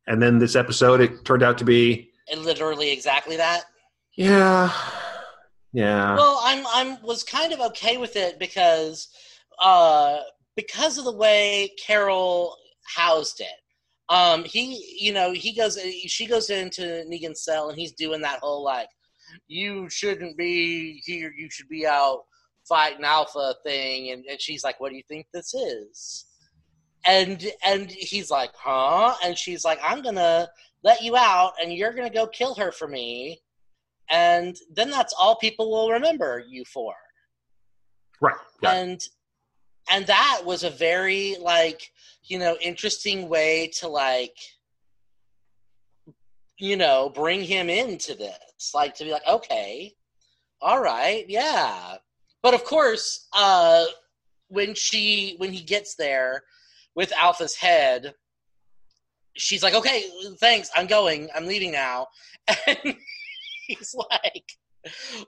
And 0.07 0.21
then 0.21 0.37
this 0.37 0.55
episode, 0.55 1.01
it 1.01 1.25
turned 1.25 1.41
out 1.41 1.57
to 1.57 1.65
be 1.65 2.11
And 2.31 2.43
literally 2.43 2.91
exactly 2.91 3.37
that. 3.37 3.63
yeah, 4.15 4.71
yeah, 5.73 6.15
Well, 6.15 6.39
I'm 6.43 6.65
I'm 6.67 7.01
was 7.01 7.23
kind 7.23 7.51
of 7.51 7.59
okay 7.59 7.97
with 7.97 8.15
it 8.15 8.37
because 8.39 9.07
uh 9.59 10.19
because 10.55 10.97
of 10.97 11.05
the 11.05 11.11
way 11.11 11.71
Carol 11.83 12.55
housed 12.87 13.41
it. 13.41 14.13
Um 14.13 14.43
he 14.43 14.97
you 14.99 15.13
know, 15.13 15.31
he 15.31 15.53
goes 15.53 15.79
she 16.07 16.25
goes 16.25 16.49
into 16.49 17.05
Negan's 17.09 17.43
cell 17.43 17.69
and 17.69 17.77
he's 17.77 17.93
doing 17.93 18.21
that 18.21 18.39
whole 18.39 18.63
like 18.63 18.89
you 19.47 19.89
shouldn't 19.89 20.37
be 20.37 21.01
here, 21.05 21.33
you 21.35 21.49
should 21.49 21.67
be 21.67 21.85
out 21.87 22.23
fighting 22.67 23.05
alpha 23.05 23.55
thing 23.63 24.11
and, 24.11 24.25
and 24.25 24.41
she's 24.41 24.63
like, 24.63 24.79
What 24.79 24.89
do 24.89 24.95
you 24.95 25.03
think 25.07 25.27
this 25.33 25.53
is? 25.53 26.25
And 27.05 27.45
and 27.65 27.89
he's 27.89 28.29
like, 28.31 28.51
Huh? 28.55 29.15
And 29.23 29.37
she's 29.37 29.65
like, 29.65 29.79
I'm 29.83 30.01
gonna 30.01 30.47
let 30.83 31.01
you 31.01 31.15
out 31.15 31.53
and 31.61 31.73
you're 31.73 31.93
gonna 31.93 32.09
go 32.09 32.27
kill 32.27 32.53
her 32.55 32.71
for 32.71 32.87
me 32.87 33.39
and 34.09 34.55
then 34.73 34.89
that's 34.89 35.13
all 35.19 35.35
people 35.35 35.71
will 35.71 35.91
remember 35.91 36.43
you 36.47 36.63
for 36.65 36.93
right. 38.21 38.35
Yeah. 38.61 38.73
and 38.73 39.01
and 39.91 40.07
that 40.07 40.41
was 40.45 40.63
a 40.63 40.69
very 40.69 41.35
like 41.39 41.91
you 42.23 42.39
know 42.39 42.57
interesting 42.61 43.29
way 43.29 43.71
to 43.79 43.87
like 43.87 44.37
you 46.57 46.77
know 46.77 47.09
bring 47.13 47.41
him 47.43 47.69
into 47.69 48.15
this. 48.15 48.71
Like 48.73 48.95
to 48.95 49.03
be 49.03 49.11
like 49.11 49.27
okay 49.27 49.93
all 50.61 50.81
right 50.81 51.25
yeah. 51.27 51.97
But 52.41 52.53
of 52.53 52.63
course 52.63 53.27
uh 53.33 53.85
when 54.47 54.75
she 54.75 55.35
when 55.37 55.51
he 55.51 55.63
gets 55.63 55.95
there 55.95 56.43
with 56.95 57.11
alpha's 57.13 57.55
head 57.55 58.13
she's 59.35 59.63
like 59.63 59.73
okay 59.73 60.03
thanks 60.39 60.69
i'm 60.75 60.85
going 60.87 61.29
i'm 61.35 61.45
leaving 61.47 61.71
now. 61.71 62.07
And 62.67 62.95
he's 63.67 63.95
like 64.11 64.45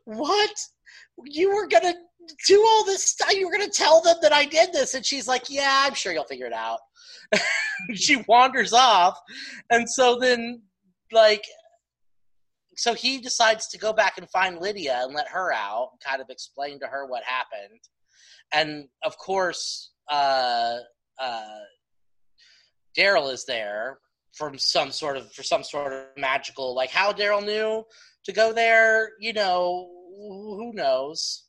what? 0.05 0.51
You 1.25 1.55
were 1.55 1.67
gonna 1.67 1.95
do 2.47 2.63
all 2.65 2.85
this 2.85 3.03
stuff. 3.03 3.33
You 3.33 3.47
were 3.47 3.51
gonna 3.51 3.69
tell 3.69 4.01
them 4.01 4.17
that 4.21 4.33
i 4.33 4.45
did 4.45 4.73
this. 4.73 4.93
And 4.93 5.05
she's 5.05 5.27
like 5.27 5.49
yeah 5.49 5.85
i'm 5.85 5.93
sure 5.93 6.13
you'll 6.13 6.25
figure 6.25 6.47
it 6.47 6.53
out. 6.53 6.79
She 7.93 8.23
wanders 8.27 8.73
off. 8.73 9.19
And 9.69 9.87
so 9.87 10.17
then 10.17 10.63
like 11.11 11.43
so 12.75 12.95
he 12.95 13.19
decides 13.19 13.67
to 13.67 13.77
go 13.77 13.93
back 13.93 14.17
and 14.17 14.29
find 14.29 14.57
lydia 14.57 15.01
and 15.03 15.13
let 15.13 15.27
her 15.29 15.53
out 15.53 15.91
kind 16.03 16.19
of 16.19 16.29
explain 16.29 16.79
to 16.79 16.87
her 16.87 17.05
what 17.05 17.23
happened. 17.23 17.79
And 18.51 18.87
of 19.03 19.17
course 19.17 19.91
uh 20.09 20.77
uh 21.19 21.59
daryl 22.97 23.31
is 23.31 23.45
there 23.45 23.99
from 24.33 24.57
some 24.57 24.91
sort 24.91 25.17
of 25.17 25.31
for 25.33 25.43
some 25.43 25.63
sort 25.63 25.93
of 25.93 26.05
magical 26.17 26.75
like 26.75 26.89
how 26.89 27.11
daryl 27.11 27.43
knew 27.43 27.83
to 28.23 28.31
go 28.31 28.53
there 28.53 29.11
you 29.19 29.33
know 29.33 29.89
who 30.17 30.71
knows 30.73 31.46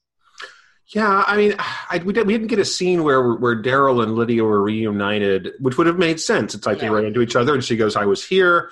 Yeah, 0.94 1.22
I 1.26 1.36
mean, 1.36 1.54
I, 1.58 2.00
we, 2.02 2.14
did, 2.14 2.26
we 2.26 2.32
didn't 2.32 2.46
get 2.46 2.58
a 2.58 2.64
scene 2.64 3.02
where 3.04 3.34
where 3.34 3.60
Daryl 3.62 4.02
and 4.02 4.14
Lydia 4.14 4.42
were 4.42 4.62
reunited, 4.62 5.52
which 5.60 5.76
would 5.76 5.86
have 5.86 5.98
made 5.98 6.18
sense. 6.18 6.54
It's 6.54 6.64
like 6.64 6.78
they 6.80 6.86
No. 6.86 6.94
ran 6.94 7.04
into 7.04 7.20
each 7.20 7.36
other, 7.36 7.52
and 7.52 7.62
she 7.62 7.76
goes, 7.76 7.94
"I 7.94 8.06
was 8.06 8.24
here." 8.26 8.70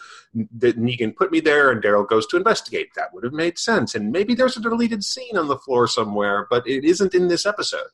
That 0.59 0.79
Negan 0.79 1.15
put 1.15 1.31
me 1.31 1.41
there, 1.41 1.71
and 1.71 1.83
Daryl 1.83 2.09
goes 2.09 2.27
to 2.29 2.37
investigate. 2.39 2.89
That 2.97 3.13
would 3.13 3.25
have 3.25 3.33
made 3.35 3.59
sense. 3.59 3.95
And 3.95 4.13
maybe 4.13 4.35
there's 4.35 4.57
a 4.57 4.61
deleted 4.61 5.03
scene 5.05 5.37
on 5.37 5.49
the 5.49 5.57
floor 5.59 5.87
somewhere, 5.89 6.47
but 6.51 6.67
it 6.67 6.85
isn't 6.85 7.15
in 7.15 7.29
this 7.29 7.45
episode. 7.47 7.89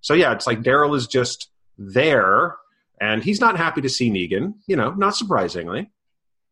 So 0.00 0.14
yeah, 0.14 0.32
it's 0.32 0.46
like 0.46 0.62
Daryl 0.62 0.96
is 0.96 1.06
just 1.08 1.48
there, 1.76 2.56
and 3.00 3.22
he's 3.24 3.40
not 3.40 3.56
happy 3.56 3.80
to 3.80 3.88
see 3.88 4.10
Negan. 4.10 4.54
You 4.68 4.76
know, 4.76 4.92
not 4.92 5.16
surprisingly. 5.16 5.90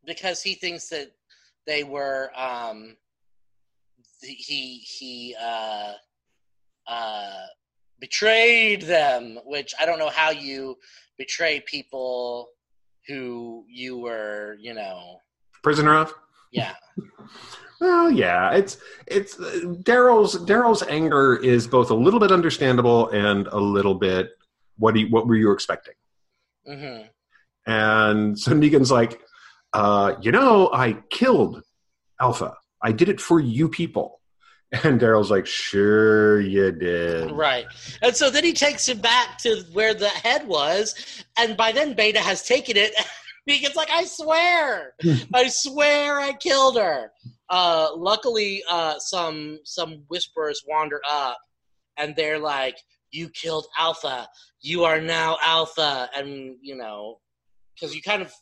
because 0.05 0.43
he 0.43 0.55
thinks 0.55 0.89
that 0.89 1.13
they 1.67 1.85
were 1.85 2.31
um 2.37 2.97
he 4.21 4.79
he 4.79 5.35
uh 5.41 5.93
uh 6.87 7.47
betrayed 8.01 8.83
them 8.83 9.39
which 9.45 9.75
i 9.81 9.87
don't 9.87 9.99
know 9.99 10.11
how 10.11 10.31
you 10.31 10.77
betray 11.19 11.61
people 11.61 12.49
who 13.07 13.65
you 13.69 13.99
were 13.99 14.57
you 14.61 14.75
know 14.75 15.19
Prisoner 15.63 15.97
of. 15.97 16.15
yeah 16.53 16.75
Well, 17.81 18.11
yeah, 18.11 18.53
it's 18.55 18.79
it's 19.07 19.37
Daryl's 19.37 20.37
Daryl's 20.37 20.83
anger 20.85 21.37
is 21.37 21.67
both 21.67 21.91
a 21.91 21.95
little 21.95 22.21
bit 22.21 22.33
understandable 22.33 23.11
and 23.11 23.47
a 23.49 23.59
little 23.59 23.95
bit 23.95 24.31
what 24.79 24.95
do 24.95 25.01
you, 25.01 25.09
what 25.09 25.27
were 25.27 25.37
you 25.37 25.53
expecting? 25.53 25.95
hmm 26.67 27.03
And 27.67 28.39
so 28.39 28.53
Negan's 28.53 28.91
like, 28.91 29.21
uh, 29.73 30.15
you 30.23 30.33
know, 30.33 30.71
I 30.73 30.95
killed 31.11 31.63
Alpha. 32.21 32.57
I 32.83 32.93
did 32.93 33.09
it 33.09 33.21
for 33.21 33.41
you 33.41 33.69
people. 33.69 34.21
And 34.83 35.01
Daryl's 35.01 35.31
like, 35.31 35.47
sure 35.47 36.41
you 36.41 36.73
did. 36.73 37.31
right. 37.31 37.67
And 38.03 38.15
so 38.17 38.31
then 38.31 38.45
he 38.45 38.53
takes 38.53 38.89
him 38.89 39.01
back 39.01 39.39
to 39.39 39.63
where 39.73 39.95
the 39.95 40.09
head 40.09 40.47
was. 40.47 40.95
And 41.39 41.57
by 41.57 41.73
then 41.73 41.95
beta 41.95 42.21
has 42.21 42.43
taken 42.43 42.77
it. 42.77 42.95
Negan's 43.49 43.77
like 43.77 43.91
i 43.91 44.05
swear. 44.05 44.95
I 45.35 45.49
swear 45.49 46.19
i 46.19 46.33
killed 46.33 46.77
her. 46.77 47.13
Uh 47.51 47.89
luckily 47.95 48.63
uh 48.71 48.99
some 48.99 49.61
some 49.65 50.03
whisperers 50.09 50.63
wander 50.67 51.01
up 51.09 51.39
and 51.99 52.17
they're 52.17 52.39
like 52.39 52.77
you 53.11 53.29
killed 53.29 53.67
alpha. 53.79 54.27
You 54.61 54.85
are 54.85 55.01
now 55.01 55.37
alpha. 55.43 56.09
And 56.17 56.57
you 56.63 56.75
know 56.77 57.21
because 57.75 57.95
you 57.95 58.03
kind 58.03 58.23
of 58.23 58.33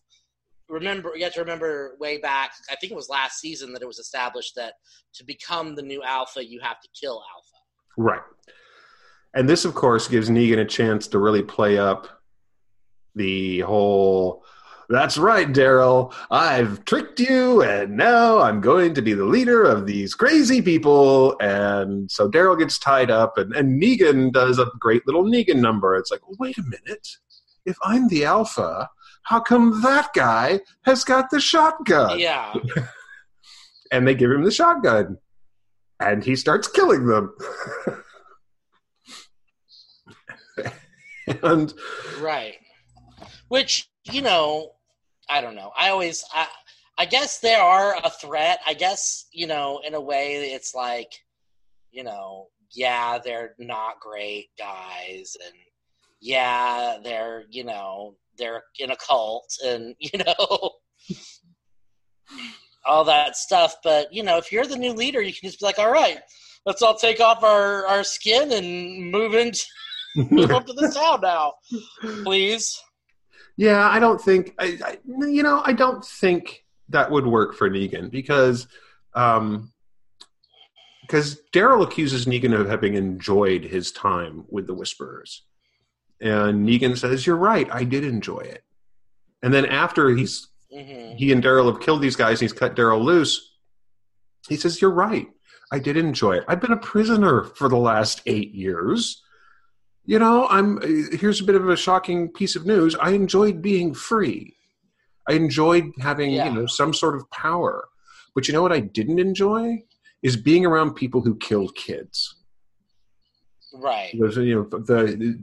remember 0.73 1.13
you 1.15 1.23
have 1.23 1.35
to 1.35 1.41
remember 1.41 1.97
way 2.01 2.19
back 2.19 2.53
i 2.71 2.77
think 2.77 2.91
it 2.91 2.97
was 2.97 3.09
last 3.09 3.39
season 3.39 3.73
that 3.73 3.83
it 3.83 3.87
was 3.87 3.99
established 3.99 4.55
that 4.57 4.75
to 5.15 5.25
become 5.25 5.75
the 5.75 5.83
new 5.83 6.03
alpha 6.03 6.45
you 6.45 6.59
have 6.61 6.81
to 6.81 6.89
kill 6.99 7.23
alpha 7.35 7.53
Right. 7.97 8.21
And 9.35 9.49
this, 9.49 9.65
of 9.65 9.75
course, 9.75 10.09
gives 10.09 10.29
Negan 10.29 10.61
a 10.61 10.65
chance 10.65 11.07
to 11.09 11.19
really 11.19 11.43
play 11.43 11.79
up 11.79 12.09
the 13.15 13.61
whole. 13.61 14.45
That's 14.89 15.17
right, 15.17 15.51
Daryl. 15.51 16.13
I've 16.31 16.85
tricked 16.85 17.19
you, 17.19 17.63
and 17.63 17.97
now 17.97 18.41
I'm 18.41 18.61
going 18.61 18.95
to 18.95 19.03
be 19.03 19.15
the 19.15 19.25
leader 19.25 19.63
of 19.63 19.87
these 19.87 20.15
crazy 20.15 20.61
people. 20.61 21.37
And 21.41 22.11
so 22.11 22.31
Daryl 22.31 22.59
gets 22.59 22.79
tied 22.79 23.11
up, 23.11 23.39
and, 23.39 23.55
and 23.55 23.81
Negan 23.81 24.33
does 24.33 24.59
a 24.59 24.71
great 24.79 25.07
little 25.07 25.25
Negan 25.25 25.61
number. 25.61 25.97
It's 25.97 26.11
like, 26.11 26.21
wait 26.39 26.59
a 26.59 26.63
minute. 26.63 27.09
If 27.65 27.77
I'm 27.83 28.09
the 28.09 28.25
alpha, 28.25 28.91
how 29.25 29.41
come 29.41 29.83
that 29.83 30.13
guy 30.15 30.61
has 30.85 31.05
got 31.05 31.31
the 31.31 31.41
shotgun? 31.41 32.19
yeah 32.19 32.53
and 33.93 34.07
they 34.07 34.15
give 34.15 34.31
him 34.31 34.43
the 34.43 34.51
shotgun 34.51 35.19
and 36.01 36.25
he 36.25 36.35
starts 36.35 36.69
killing 36.69 37.07
them 37.07 37.35
and 41.43 41.73
Right. 42.21 42.55
Which, 43.49 43.89
you 44.05 44.23
know, 44.23 44.73
I 45.29 45.41
don't 45.41 45.55
know. 45.55 45.73
I 45.79 45.91
always 45.91 46.25
I 46.33 46.47
I 46.99 47.05
guess 47.05 47.39
there 47.39 47.61
are 47.61 47.97
a 48.03 48.11
threat. 48.11 48.61
I 48.67 48.75
guess, 48.75 49.27
you 49.33 49.47
know, 49.47 49.81
in 49.87 49.95
a 49.95 50.01
way 50.01 50.53
it's 50.53 50.75
like, 50.75 51.13
you 51.91 52.05
know, 52.05 52.49
yeah, 52.71 53.19
they're 53.19 53.55
not 53.59 54.01
great 54.01 54.49
guys 54.59 55.37
and 55.45 55.55
yeah, 56.21 56.99
they're, 57.03 57.45
you 57.51 57.65
know, 57.65 58.17
they're 58.39 58.63
in 58.79 58.91
a 58.91 58.97
cult 58.97 59.53
and, 59.65 59.95
you 60.01 60.19
know, 60.19 60.71
all 62.85 63.05
that 63.05 63.37
stuff, 63.37 63.77
but 63.85 64.13
you 64.13 64.23
know, 64.23 64.39
if 64.39 64.51
you're 64.51 64.67
the 64.67 64.77
new 64.77 64.93
leader, 64.93 65.21
you 65.21 65.33
can 65.33 65.49
just 65.49 65.61
be 65.61 65.67
like, 65.67 65.79
"All 65.79 65.93
right, 65.93 66.19
let's 66.67 66.83
all 66.83 66.97
take 66.97 67.21
off 67.21 67.45
our 67.45 67.87
our 67.87 68.03
skin 68.03 68.53
and 68.53 69.11
move 69.11 69.35
into 69.35 69.63
move 70.31 70.51
up 70.51 70.67
to 70.67 70.73
this 70.73 70.95
town 70.95 71.21
now, 71.21 71.53
please." 72.25 72.77
yeah 73.57 73.89
i 73.89 73.99
don't 73.99 74.21
think 74.21 74.55
I, 74.59 74.79
I 74.85 74.99
you 75.07 75.43
know 75.43 75.63
i 75.65 75.73
don't 75.73 76.05
think 76.05 76.65
that 76.89 77.11
would 77.11 77.27
work 77.27 77.55
for 77.55 77.69
negan 77.69 78.11
because 78.11 78.67
um 79.15 79.73
because 81.03 81.41
Daryl 81.53 81.85
accuses 81.85 82.27
Negan 82.27 82.59
of 82.59 82.69
having 82.69 82.95
enjoyed 82.95 83.65
his 83.65 83.91
time 83.93 84.45
with 84.49 84.67
the 84.67 84.73
Whisperers, 84.73 85.43
and 86.23 86.67
Negan 86.67 86.97
says, 86.97 87.27
"You're 87.27 87.37
right, 87.37 87.69
I 87.73 87.85
did 87.85 88.05
enjoy 88.05 88.39
it." 88.41 88.63
And 89.43 89.53
then 89.53 89.67
after 89.67 90.11
he's 90.11 90.49
hmm 90.73 91.13
he 91.17 91.31
and 91.33 91.43
Daryl 91.45 91.71
have 91.71 91.81
killed 91.83 92.01
these 92.01 92.17
guys, 92.17 92.41
and 92.41 92.51
he's 92.51 92.59
cut 92.59 92.75
Daryl 92.77 93.03
loose. 93.03 93.57
He 94.49 94.57
says, 94.57 94.81
"You're 94.81 94.91
right, 94.91 95.29
I 95.71 95.79
did 95.79 95.97
enjoy 95.97 96.37
it. 96.39 96.45
I've 96.49 96.61
been 96.61 96.73
a 96.73 96.77
prisoner 96.79 97.45
for 97.45 97.69
the 97.69 97.77
last 97.77 98.23
eight 98.27 98.53
years." 98.55 99.23
You 100.05 100.19
know, 100.19 100.47
I'm. 100.49 100.81
Here's 101.13 101.41
a 101.41 101.45
bit 101.45 101.55
of 101.55 101.69
a 101.69 101.77
shocking 101.77 102.29
piece 102.29 102.57
of 102.57 102.67
news. 102.67 102.97
I 102.97 103.11
enjoyed 103.11 103.61
being 103.63 103.93
free. 103.95 104.57
I 105.29 105.35
enjoyed 105.35 105.93
having 106.01 106.33
Yeah. 106.33 106.49
you 106.49 106.55
know 106.55 106.67
some 106.67 106.93
sort 106.95 107.15
of 107.15 107.31
power. 107.31 107.89
But 108.35 108.49
you 108.49 108.55
know 108.55 108.63
what 108.63 108.73
I 108.73 108.81
didn't 108.81 109.19
enjoy 109.19 109.85
is 110.23 110.37
being 110.37 110.65
around 110.65 110.95
people 110.95 111.21
who 111.21 111.37
killed 111.37 111.75
kids. 111.77 112.35
Right. 113.75 114.11
There's, 114.19 114.37
you 114.37 114.55
know, 114.71 114.79
the, 114.79 115.39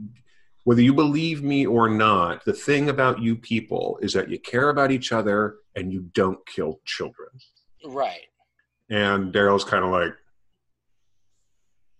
whether 0.64 0.82
you 0.82 0.94
believe 0.94 1.42
me 1.42 1.66
or 1.66 1.88
not, 1.88 2.44
the 2.44 2.52
thing 2.52 2.88
about 2.88 3.20
you 3.20 3.36
people 3.36 3.98
is 4.02 4.12
that 4.12 4.28
you 4.28 4.38
care 4.38 4.68
about 4.68 4.90
each 4.90 5.12
other 5.12 5.56
and 5.74 5.92
you 5.92 6.02
don't 6.12 6.44
kill 6.46 6.80
children. 6.84 7.28
Right. 7.84 8.26
And 8.90 9.32
Daryl's 9.32 9.64
kind 9.64 9.84
of 9.84 9.90
like, 9.90 10.14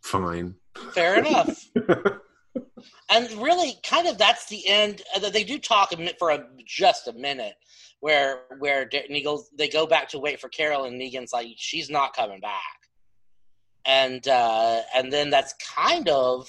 fine. 0.03 0.57
Fair 0.93 1.19
enough. 1.19 1.65
and 3.11 3.31
really, 3.33 3.79
kind 3.85 4.09
of 4.09 4.19
that's 4.19 4.47
the 4.47 4.67
end. 4.67 5.03
They 5.33 5.45
do 5.45 5.59
talk 5.59 5.93
a 5.93 5.97
minute 5.97 6.17
for 6.19 6.31
a, 6.31 6.45
just 6.67 7.09
a 7.09 7.13
minute, 7.13 7.55
where 8.01 8.43
where 8.59 8.89
Negan 8.89 9.43
they 9.57 9.69
go 9.69 9.87
back 9.87 10.09
to 10.11 10.19
wait 10.19 10.41
for 10.41 10.49
Carol, 10.49 10.85
and 10.85 11.01
Negan's 11.01 11.33
like, 11.33 11.49
she's 11.57 11.91
not 11.91 12.15
coming 12.15 12.41
back, 12.41 12.61
and 13.85 14.27
uh, 14.27 14.81
and 14.95 15.13
then 15.13 15.31
that's 15.31 15.55
kind 15.55 16.09
of 16.09 16.49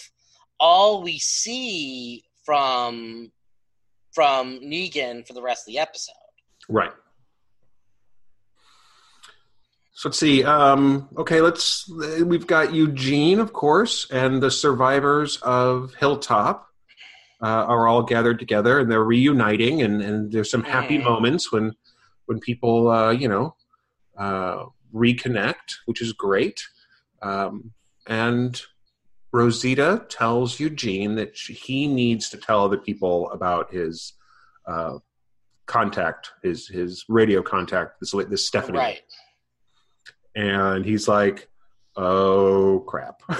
all 0.61 1.01
we 1.01 1.17
see 1.19 2.23
from 2.45 3.31
from 4.13 4.59
Negan 4.59 5.25
for 5.25 5.33
the 5.33 5.41
rest 5.41 5.67
of 5.67 5.73
the 5.73 5.79
episode. 5.79 6.13
Right. 6.69 6.91
So 9.93 10.09
let's 10.09 10.19
see. 10.19 10.43
Um, 10.43 11.09
okay, 11.17 11.41
let's. 11.41 11.89
We've 12.23 12.47
got 12.47 12.73
Eugene, 12.73 13.39
of 13.39 13.53
course, 13.53 14.09
and 14.09 14.41
the 14.41 14.49
survivors 14.51 15.37
of 15.37 15.93
Hilltop 15.95 16.67
uh, 17.41 17.45
are 17.45 17.87
all 17.87 18.03
gathered 18.03 18.39
together, 18.39 18.79
and 18.79 18.89
they're 18.91 19.03
reuniting, 19.03 19.81
and, 19.81 20.01
and 20.01 20.31
there's 20.31 20.49
some 20.49 20.63
happy 20.63 20.97
Mhm. 20.97 21.03
moments 21.03 21.51
when 21.51 21.75
when 22.25 22.39
people, 22.39 22.89
uh, 22.89 23.11
you 23.11 23.27
know, 23.27 23.55
uh, 24.17 24.65
reconnect, 24.93 25.75
which 25.85 26.01
is 26.01 26.13
great. 26.13 26.63
Um, 27.21 27.71
and 28.07 28.61
Rosita 29.33 30.05
tells 30.09 30.59
Eugene 30.59 31.15
that 31.15 31.37
she, 31.37 31.53
he 31.53 31.87
needs 31.87 32.29
to 32.29 32.37
tell 32.37 32.63
other 32.65 32.77
people 32.77 33.29
about 33.31 33.71
his 33.73 34.13
uh, 34.67 34.97
contact, 35.67 36.31
his 36.43 36.67
his 36.67 37.05
radio 37.07 37.41
contact, 37.41 37.99
this 37.99 38.11
this 38.29 38.45
Stephanie, 38.47 38.77
Right. 38.77 39.01
and 40.35 40.85
he's 40.85 41.07
like, 41.07 41.47
"Oh 41.95 42.83
crap!" 42.87 43.21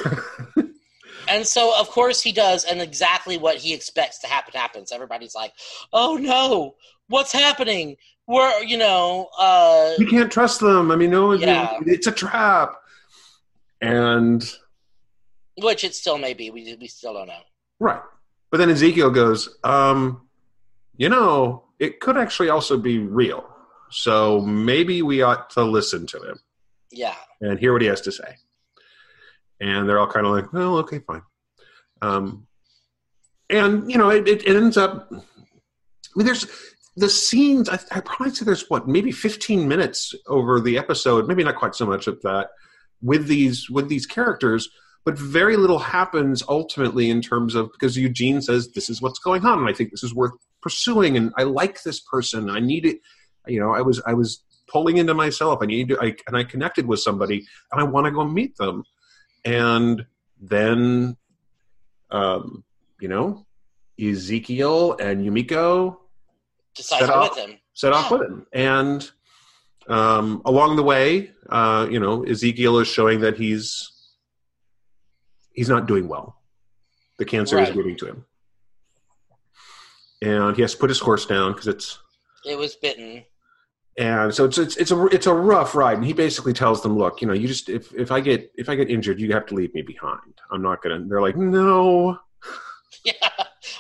And 1.28 1.46
so, 1.46 1.72
of 1.80 1.88
course, 1.90 2.20
he 2.22 2.32
does, 2.32 2.66
and 2.66 2.82
exactly 2.82 3.38
what 3.38 3.56
he 3.58 3.74
expects 3.74 4.18
to 4.20 4.28
happen 4.28 4.54
happens. 4.56 4.92
Everybody's 4.92 5.36
like, 5.36 5.54
"Oh 5.94 6.18
no, 6.18 6.76
what's 7.10 7.32
happening? 7.32 7.96
We're, 8.28 8.64
you 8.64 8.78
know, 8.78 9.30
uh, 9.38 9.94
we 10.00 10.08
can't 10.08 10.32
trust 10.32 10.60
them. 10.62 10.90
I 10.92 10.96
mean, 10.96 11.12
no, 11.12 11.34
Yeah. 11.34 11.78
it's 11.86 12.08
a 12.08 12.12
trap. 12.12 12.74
And 13.82 14.44
which 15.58 15.84
it 15.84 15.96
still 15.96 16.18
may 16.18 16.34
be. 16.34 16.50
We 16.50 16.76
we 16.80 16.88
still 16.88 17.14
don't 17.14 17.28
know." 17.28 17.42
right, 17.80 18.02
but 18.50 18.58
then 18.58 18.70
Ezekiel 18.70 19.10
goes, 19.10 19.58
um, 19.64 20.28
"You 20.96 21.10
know, 21.10 21.66
it 21.80 22.00
could 22.00 22.18
actually 22.18 22.50
also 22.50 22.78
be 22.78 23.00
real. 23.00 23.48
So 23.90 24.40
maybe 24.42 25.02
we 25.02 25.22
ought 25.22 25.50
to 25.52 25.64
listen 25.64 26.08
to 26.08 26.22
him 26.22 26.40
Yeah, 26.92 27.16
and 27.42 27.60
hear 27.60 27.74
what 27.74 27.82
he 27.82 27.88
has 27.88 28.02
to 28.02 28.12
say." 28.12 28.38
And 29.60 29.88
they're 29.88 30.00
all 30.00 30.08
kind 30.08 30.26
of 30.26 30.32
like, 30.32 30.54
"Well, 30.54 30.78
okay, 30.78 31.00
fine." 31.00 31.24
Um, 32.02 32.48
and 33.50 33.92
you 33.92 33.98
know, 33.98 34.10
it, 34.10 34.28
it, 34.28 34.48
it 34.48 34.56
ends 34.56 34.78
up. 34.78 35.08
I 35.12 35.16
mean, 36.16 36.26
there's 36.26 36.48
the 36.96 37.10
scenes. 37.10 37.70
I, 37.70 37.80
I 37.92 38.00
probably 38.02 38.34
say 38.34 38.46
there's 38.46 38.70
what 38.70 38.88
maybe 38.88 39.12
15 39.12 39.68
minutes 39.68 40.14
over 40.28 40.60
the 40.60 40.78
episode. 40.78 41.28
Maybe 41.28 41.44
not 41.44 41.56
quite 41.56 41.76
so 41.76 41.86
much 41.86 42.08
of 42.08 42.22
that 42.22 42.50
with 43.02 43.28
these 43.28 43.70
with 43.70 43.90
these 43.90 44.06
characters, 44.06 44.70
but 45.04 45.18
very 45.18 45.58
little 45.58 45.80
happens 45.80 46.44
ultimately 46.48 47.10
in 47.10 47.22
terms 47.22 47.56
of 47.56 47.72
because 47.72 47.98
Eugene 47.98 48.42
says 48.42 48.72
this 48.74 48.90
is 48.90 49.02
what's 49.02 49.20
going 49.20 49.46
on, 49.46 49.60
and 49.60 49.70
I 49.70 49.74
think 49.74 49.92
this 49.92 50.04
is 50.04 50.14
worth 50.14 50.34
pursuing, 50.62 51.18
and 51.18 51.34
I 51.38 51.44
like 51.44 51.84
this 51.84 52.00
person. 52.00 52.50
I 52.50 52.60
need 52.60 52.86
it. 52.86 53.00
You 53.48 53.60
know, 53.60 53.72
I 53.74 53.82
was 53.82 54.02
I 54.06 54.14
was 54.14 54.44
pulling 54.68 54.98
into 54.98 55.14
myself. 55.14 55.60
I 55.62 55.66
need 55.66 55.90
to, 55.90 56.00
I, 56.02 56.16
and 56.28 56.38
I 56.38 56.44
connected 56.44 56.88
with 56.88 57.00
somebody, 57.00 57.46
and 57.72 57.82
I 57.82 57.84
want 57.84 58.06
to 58.06 58.12
go 58.12 58.24
meet 58.24 58.56
them, 58.58 58.84
and 59.44 60.06
then, 60.40 61.18
um, 62.10 62.64
you 63.00 63.08
know, 63.08 63.46
Ezekiel 64.00 64.98
and 65.00 65.26
Yumiko 65.26 65.98
decide 66.76 67.02
Set 67.02 67.10
off. 67.10 67.36
with 67.36 67.50
him. 67.50 67.58
set 67.74 67.94
off 67.94 68.12
with 68.12 68.22
him. 68.22 68.48
And 68.54 69.10
um, 69.88 70.42
along 70.46 70.76
the 70.76 70.84
way, 70.84 71.32
uh, 71.50 71.88
you 71.90 72.00
know, 72.00 72.24
Ezekiel 72.24 72.80
is 72.80 72.88
showing 72.88 73.20
that 73.22 73.38
he's 73.38 73.92
he's 75.54 75.70
not 75.70 75.86
doing 75.88 76.08
well. 76.08 76.38
The 77.20 77.26
cancer 77.26 77.60
is 77.60 77.70
Right. 77.70 77.76
getting 77.78 77.98
to 77.98 78.06
him, 78.08 78.26
and 80.22 80.56
he 80.56 80.62
has 80.62 80.74
to 80.74 80.78
put 80.80 80.90
his 80.90 81.00
horse 81.00 81.26
down 81.26 81.54
because 81.54 81.68
it's. 81.68 82.00
It 82.46 82.58
was 82.58 82.76
bitten. 82.76 83.24
And 83.98 84.34
so 84.34 84.46
it's, 84.46 84.58
it's 84.58 84.78
it's 84.78 84.92
a 84.92 85.06
it's 85.08 85.28
a 85.28 85.34
rough 85.34 85.76
ride, 85.76 85.98
and 85.98 86.06
he 86.06 86.14
basically 86.14 86.54
tells 86.54 86.82
them, 86.82 86.98
"Look, 86.98 87.22
you 87.22 87.28
know, 87.28 87.34
you 87.34 87.48
just 87.48 87.70
if 87.70 87.94
if 87.94 88.12
I 88.12 88.22
get 88.22 88.52
if 88.56 88.70
I 88.70 88.76
get 88.76 88.90
injured, 88.90 89.20
you 89.20 89.32
have 89.34 89.46
to 89.48 89.54
leave 89.56 89.74
me 89.74 89.82
behind. 89.82 90.34
I'm 90.50 90.62
not 90.62 90.82
gonna." 90.82 91.04
They're 91.08 91.22
like, 91.22 91.36
"No, 91.36 92.18
Yeah, 93.04 93.14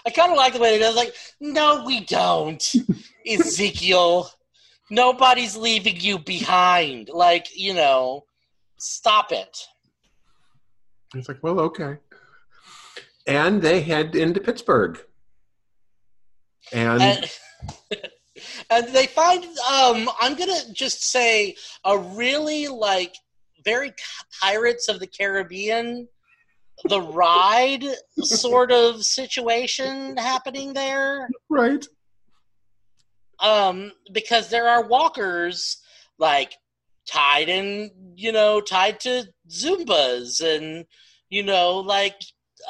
I 0.06 0.10
kind 0.10 0.32
of 0.32 0.38
like 0.38 0.54
the 0.54 0.60
way 0.60 0.72
they 0.78 0.80
do. 0.80 0.92
it. 0.92 0.96
Like, 0.96 1.16
no, 1.40 1.84
we 1.86 2.02
don't, 2.06 2.62
Ezekiel. 3.26 4.30
Nobody's 4.90 5.56
leaving 5.56 5.96
you 6.02 6.20
behind. 6.20 7.08
Like, 7.10 7.48
you 7.58 7.74
know, 7.74 8.26
stop 8.78 9.32
it. 9.32 9.58
It's 11.16 11.28
like, 11.28 11.44
well, 11.44 11.60
okay. 11.60 11.98
And 13.28 13.62
they 13.62 13.82
head 13.82 14.16
into 14.16 14.40
Pittsburgh. 14.40 15.00
And, 16.72 17.02
and, 17.02 17.32
and 18.70 18.88
they 18.90 19.08
find 19.08 19.44
um 19.44 20.10
i'm 20.20 20.36
gonna 20.36 20.62
just 20.74 21.04
say 21.04 21.56
a 21.86 21.98
really 21.98 22.68
like 22.68 23.14
very 23.64 23.94
pirates 24.42 24.88
of 24.88 25.00
the 25.00 25.08
caribbean 25.08 26.08
the 26.86 27.02
ride 27.02 27.84
sort 28.20 28.72
of 28.72 29.04
situation 29.04 30.16
happening 30.18 30.74
there 30.74 31.28
right. 31.50 31.86
um 33.40 33.92
because 34.12 34.50
there 34.50 34.68
are 34.68 34.88
walkers 34.88 35.82
like 36.18 36.54
tied 37.08 37.50
in 37.50 37.92
you 38.16 38.32
know 38.32 38.62
tied 38.62 39.00
to 39.00 39.24
zumbas 39.52 40.42
and 40.42 40.86
you 41.30 41.44
know 41.44 41.78
like 41.80 42.16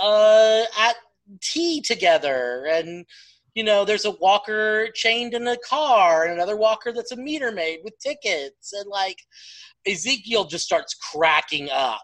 uh 0.02 0.64
at 0.80 0.96
tea 1.42 1.82
together 1.82 2.66
and 2.72 3.06
you 3.56 3.64
know 3.64 3.86
there's 3.86 4.06
a 4.06 4.12
walker 4.12 4.88
chained 4.94 5.34
in 5.34 5.48
a 5.48 5.58
car 5.58 6.24
and 6.24 6.34
another 6.34 6.56
walker 6.58 6.92
that's 6.92 7.12
a 7.12 7.16
meter 7.16 7.52
maid 7.52 7.80
with 7.84 7.94
tickets 8.00 8.74
and 8.74 8.90
like 8.90 9.18
ezekiel 9.88 10.46
just 10.46 10.66
starts 10.66 10.94
cracking 10.96 11.70
up 11.72 12.02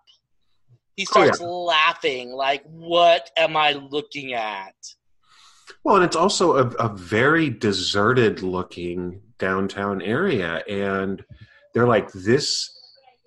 he 0.95 1.07
Oh, 1.15 1.23
yeah. 1.23 1.31
starts 1.31 1.41
laughing 1.41 2.31
like 2.31 2.63
what 2.65 3.29
am 3.37 3.55
i 3.57 3.71
looking 3.73 4.33
at 4.33 4.75
Well, 5.83 5.95
and 5.97 6.05
it's 6.05 6.15
also 6.15 6.57
a, 6.57 6.67
a 6.79 6.89
very 6.95 7.49
deserted 7.49 8.41
looking 8.41 9.21
downtown 9.37 10.01
area. 10.01 10.63
And 10.67 11.23
they're 11.73 11.87
like, 11.87 12.11
this, 12.11 12.76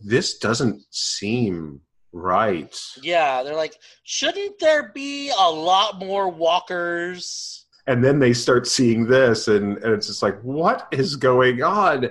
this 0.03 0.39
doesn't 0.39 0.83
seem 0.91 1.81
right. 2.13 2.79
Yeah, 3.03 3.43
they're 3.43 3.57
like, 3.57 3.77
shouldn't 4.05 4.59
there 4.59 4.91
be 4.93 5.31
a 5.31 5.51
lot 5.51 5.99
more 5.99 6.29
walkers? 6.29 7.67
And 7.87 8.05
then 8.05 8.19
they 8.19 8.33
start 8.33 8.67
seeing 8.67 9.07
this, 9.07 9.49
and, 9.49 9.79
and 9.79 9.95
it's 9.95 10.07
just 10.07 10.23
like, 10.23 10.41
what 10.43 10.89
is 10.93 11.17
going 11.17 11.63
on? 11.63 12.11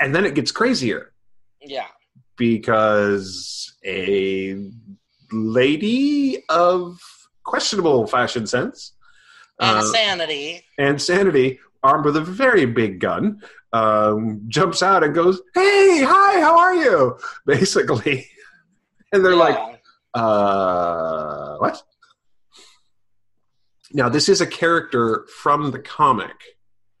And 0.00 0.14
then 0.14 0.24
it 0.24 0.34
gets 0.34 0.50
crazier. 0.50 1.12
Yeah, 1.60 1.86
because 2.36 3.74
a 3.84 4.70
lady 5.32 6.44
of 6.48 6.98
questionable 7.44 8.06
fashion 8.06 8.46
sense 8.46 8.92
and 9.58 9.78
uh, 9.78 9.82
sanity. 9.82 10.64
and 10.78 11.00
sanity, 11.00 11.58
armed 11.86 12.04
with 12.04 12.16
a 12.16 12.20
very 12.20 12.66
big 12.66 13.00
gun, 13.00 13.40
um, 13.72 14.42
jumps 14.48 14.82
out 14.82 15.04
and 15.04 15.14
goes, 15.14 15.40
"Hey, 15.54 16.02
hi, 16.06 16.40
how 16.40 16.58
are 16.58 16.74
you?" 16.74 17.18
Basically, 17.46 18.28
and 19.12 19.24
they're 19.24 19.32
Yeah. 19.32 19.38
like, 19.38 19.82
uh, 20.14 21.56
what? 21.58 21.82
Now, 23.92 24.08
this 24.08 24.28
is 24.28 24.40
a 24.40 24.46
character 24.46 25.26
from 25.42 25.70
the 25.70 25.78
comic, 25.78 26.36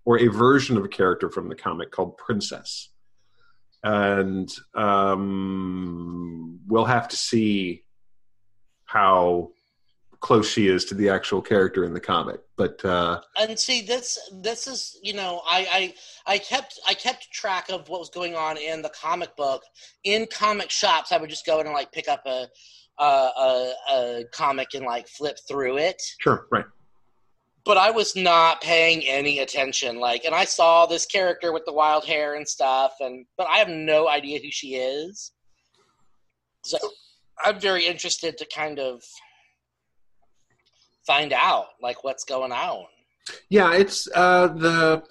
or 0.04 0.18
a 0.20 0.28
version 0.28 0.76
of 0.76 0.84
a 0.84 0.88
character 0.88 1.28
from 1.30 1.48
the 1.48 1.56
comic 1.56 1.90
called 1.90 2.16
Princess. 2.16 2.90
And 3.82 4.48
um, 4.74 6.60
we'll 6.66 6.84
have 6.84 7.08
to 7.08 7.16
see 7.16 7.84
how 8.84 9.50
close 10.20 10.48
she 10.48 10.68
is 10.68 10.84
to 10.86 10.94
the 10.94 11.08
actual 11.08 11.40
character 11.42 11.84
in 11.84 11.92
the 11.92 12.00
comic. 12.00 12.40
But 12.56 12.84
uh, 12.84 13.20
and 13.38 13.58
see 13.58 13.82
this 13.82 14.18
this 14.32 14.66
is 14.66 14.98
you 15.02 15.12
know 15.12 15.42
I, 15.48 15.94
I 16.26 16.34
i 16.34 16.38
kept 16.38 16.78
i 16.88 16.94
kept 16.94 17.30
track 17.32 17.68
of 17.70 17.88
what 17.88 18.00
was 18.00 18.10
going 18.10 18.34
on 18.34 18.56
in 18.56 18.82
the 18.82 18.88
comic 18.90 19.36
book 19.36 19.62
in 20.04 20.26
comic 20.32 20.70
shops 20.70 21.12
i 21.12 21.18
would 21.18 21.30
just 21.30 21.46
go 21.46 21.60
in 21.60 21.66
and 21.66 21.74
like 21.74 21.92
pick 21.92 22.08
up 22.08 22.22
a 22.26 22.48
a, 22.98 23.04
a, 23.04 23.72
a 23.90 24.24
comic 24.32 24.68
and 24.74 24.86
like 24.86 25.06
flip 25.06 25.38
through 25.46 25.76
it 25.76 26.02
sure, 26.18 26.46
right. 26.50 26.64
but 27.64 27.76
i 27.76 27.90
was 27.90 28.16
not 28.16 28.60
paying 28.62 29.02
any 29.06 29.40
attention 29.40 30.00
like 30.00 30.24
and 30.24 30.34
i 30.34 30.44
saw 30.44 30.86
this 30.86 31.06
character 31.06 31.52
with 31.52 31.64
the 31.66 31.72
wild 31.72 32.04
hair 32.04 32.34
and 32.36 32.48
stuff 32.48 32.94
and 33.00 33.26
but 33.36 33.46
i 33.48 33.58
have 33.58 33.68
no 33.68 34.08
idea 34.08 34.40
who 34.42 34.50
she 34.50 34.76
is 34.76 35.32
so 36.64 36.78
i'm 37.44 37.60
very 37.60 37.84
interested 37.86 38.38
to 38.38 38.46
kind 38.46 38.78
of 38.78 39.02
find 41.06 41.32
out 41.32 41.66
like 41.80 42.02
what's 42.04 42.24
going 42.24 42.52
on 42.52 42.84
Yeah, 43.48 43.74
it's 43.74 44.08
uh, 44.14 44.48
the 44.48 45.02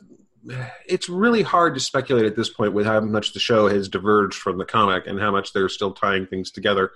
it's 0.88 1.10
really 1.10 1.42
hard 1.42 1.74
to 1.74 1.80
speculate 1.80 2.26
at 2.26 2.36
this 2.36 2.50
point 2.50 2.74
with 2.74 2.86
how 2.86 3.00
much 3.02 3.34
the 3.34 3.40
show 3.40 3.68
has 3.68 3.90
diverged 3.90 4.38
from 4.38 4.58
the 4.58 4.66
comic 4.66 5.08
and 5.08 5.20
how 5.20 5.32
much 5.32 5.54
they're 5.54 5.70
still 5.70 5.92
tying 5.92 6.28
things 6.28 6.52
together. 6.52 6.92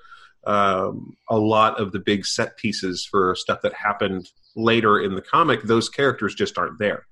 Um, 0.45 1.17
a 1.29 1.38
lot 1.38 1.79
of 1.79 1.91
the 1.91 1.99
big 1.99 2.25
set 2.25 2.57
pieces 2.57 3.05
for 3.09 3.35
stuff 3.35 3.62
that 3.63 3.73
happened 3.73 4.29
later 4.55 4.99
in 5.01 5.15
the 5.15 5.21
comic, 5.21 5.63
those 5.63 5.89
characters 5.89 6.35
just 6.35 6.57
aren't 6.57 6.77
there. 6.79 7.05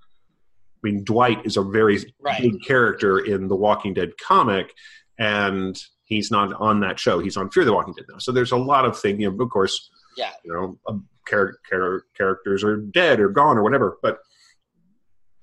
I 0.76 0.80
mean, 0.84 1.04
Dwight 1.04 1.44
is 1.46 1.58
a 1.58 1.64
very 1.64 2.14
Right. 2.20 2.42
big 2.42 2.62
character 2.64 3.18
in 3.20 3.48
the 3.48 3.56
Walking 3.56 3.94
Dead 3.96 4.12
comic, 4.24 4.74
and 5.18 5.76
he's 6.06 6.30
not 6.30 6.54
on 6.54 6.82
that 6.82 7.00
show. 7.00 7.20
He's 7.20 7.36
on 7.36 7.50
Fear 7.50 7.66
the 7.66 7.74
Walking 7.74 7.96
Dead 7.96 8.06
now. 8.10 8.20
So 8.20 8.32
there's 8.32 8.52
a 8.52 8.58
lot 8.58 8.86
of 8.86 8.98
things. 8.98 9.20
You 9.20 9.32
know, 9.32 9.44
of 9.44 9.50
course, 9.50 9.90
yeah 10.16 10.32
you 10.46 10.54
know, 10.54 11.02
char- 11.28 11.60
char- 11.70 12.06
characters 12.16 12.64
are 12.64 12.78
dead 12.78 13.20
or 13.20 13.30
gone 13.30 13.58
or 13.58 13.64
whatever. 13.64 13.98
But 14.02 14.20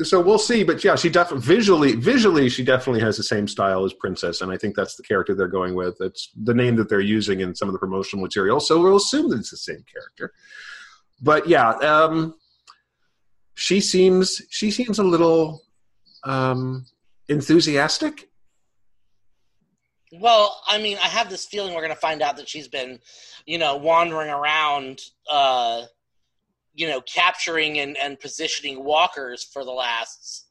so 0.02 0.20
we'll 0.20 0.38
see. 0.38 0.64
But 0.64 0.82
yeah, 0.82 0.96
she 0.96 1.08
definitely 1.08 1.46
visually, 1.46 1.94
visually, 1.94 2.48
she 2.48 2.64
definitely 2.64 3.00
has 3.00 3.16
the 3.16 3.22
same 3.22 3.46
style 3.46 3.84
as 3.84 3.92
Princess, 3.92 4.40
and 4.40 4.50
I 4.50 4.56
think 4.56 4.74
that's 4.74 4.96
the 4.96 5.04
character 5.04 5.34
they're 5.34 5.46
going 5.46 5.74
with. 5.74 5.96
It's 6.00 6.30
the 6.42 6.54
name 6.54 6.76
that 6.76 6.88
they're 6.88 7.00
using 7.00 7.40
in 7.40 7.54
some 7.54 7.68
of 7.68 7.72
the 7.72 7.78
promotional 7.78 8.22
material, 8.22 8.60
so 8.60 8.80
we'll 8.80 8.96
assume 8.96 9.30
that 9.30 9.38
it's 9.38 9.50
the 9.50 9.56
same 9.56 9.84
character. 9.90 10.32
But 11.20 11.48
yeah, 11.48 11.70
um, 11.70 12.34
she 13.54 13.80
seems 13.80 14.42
she 14.50 14.70
seems 14.70 14.98
a 14.98 15.04
little 15.04 15.62
um, 16.24 16.86
enthusiastic. 17.28 18.28
Well, 20.20 20.60
I 20.66 20.78
mean, 20.78 20.98
I 21.02 21.08
have 21.08 21.28
this 21.28 21.44
feeling 21.44 21.74
we're 21.74 21.80
going 21.80 21.92
to 21.92 22.00
find 22.00 22.22
out 22.22 22.36
that 22.36 22.48
she's 22.48 22.68
been, 22.68 23.00
you 23.46 23.58
know, 23.58 23.76
wandering 23.76 24.30
around, 24.30 25.00
uh, 25.30 25.82
you 26.74 26.88
know, 26.88 27.00
capturing 27.00 27.80
and, 27.80 27.96
and 27.96 28.20
positioning 28.20 28.84
walkers 28.84 29.42
for 29.44 29.64
the 29.64 29.72
last 29.72 30.46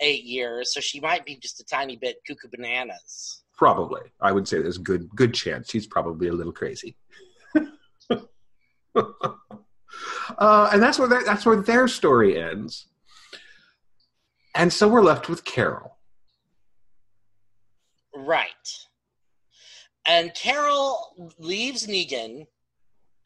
eight 0.00 0.24
years. 0.24 0.72
So 0.72 0.80
she 0.80 1.00
might 1.00 1.26
be 1.26 1.36
just 1.36 1.60
a 1.60 1.64
tiny 1.64 1.96
bit 1.96 2.16
cuckoo 2.26 2.48
bananas. 2.50 3.42
Probably, 3.56 4.00
I 4.20 4.32
would 4.32 4.48
say 4.48 4.60
there's 4.60 4.78
a 4.78 4.82
good 4.82 5.08
good 5.14 5.34
chance 5.34 5.70
she's 5.70 5.86
probably 5.86 6.26
a 6.28 6.32
little 6.32 6.52
crazy. 6.52 6.96
uh, 7.54 7.60
and 10.72 10.82
that's 10.82 10.98
where 10.98 11.08
their, 11.08 11.22
that's 11.22 11.46
where 11.46 11.56
their 11.56 11.86
story 11.86 12.40
ends. 12.40 12.88
And 14.54 14.72
so 14.72 14.88
we're 14.88 15.02
left 15.02 15.28
with 15.28 15.44
Carol. 15.44 15.98
Right. 18.14 18.86
And 20.06 20.34
Carol 20.34 21.32
leaves 21.38 21.86
Negan 21.86 22.46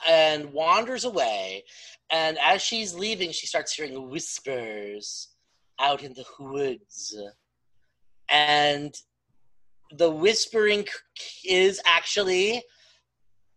and 0.07 0.53
wanders 0.53 1.05
away. 1.05 1.65
And 2.11 2.39
as 2.39 2.63
she's 2.63 2.95
leaving, 2.95 3.33
she 3.33 3.47
starts 3.47 3.73
hearing 3.73 4.11
whispers 4.11 5.29
out 5.81 6.03
in 6.03 6.13
the 6.15 6.25
woods. 6.39 7.17
And 8.29 8.95
the 9.91 10.11
whispering 10.11 10.87
is 11.45 11.81
actually 11.87 12.63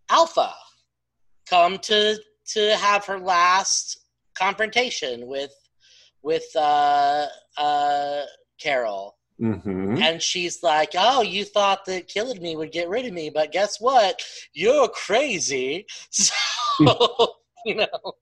Alpha 0.10 0.54
come 1.50 1.78
to 1.80 2.18
to 2.54 2.76
have 2.78 3.06
her 3.06 3.20
last 3.20 4.06
confrontation 4.36 5.28
with 5.28 5.54
with 6.22 6.46
uh 6.56 7.28
uh 7.58 8.22
Carol 8.60 9.16
Mm-hmm. 9.42 10.02
and 10.02 10.22
she's 10.22 10.62
like, 10.64 10.92
"Oh, 10.98 11.22
you 11.22 11.46
thought 11.46 11.86
that 11.86 12.10
killing 12.10 12.42
me 12.42 12.58
would 12.58 12.74
get 12.74 12.90
rid 12.90 13.06
of 13.06 13.14
me, 13.14 13.30
but 13.30 13.54
guess 13.54 13.80
what? 13.80 14.22
You're 14.54 14.90
crazy." 14.90 15.86
So 16.12 16.34
you 17.66 17.76
know, 17.76 18.14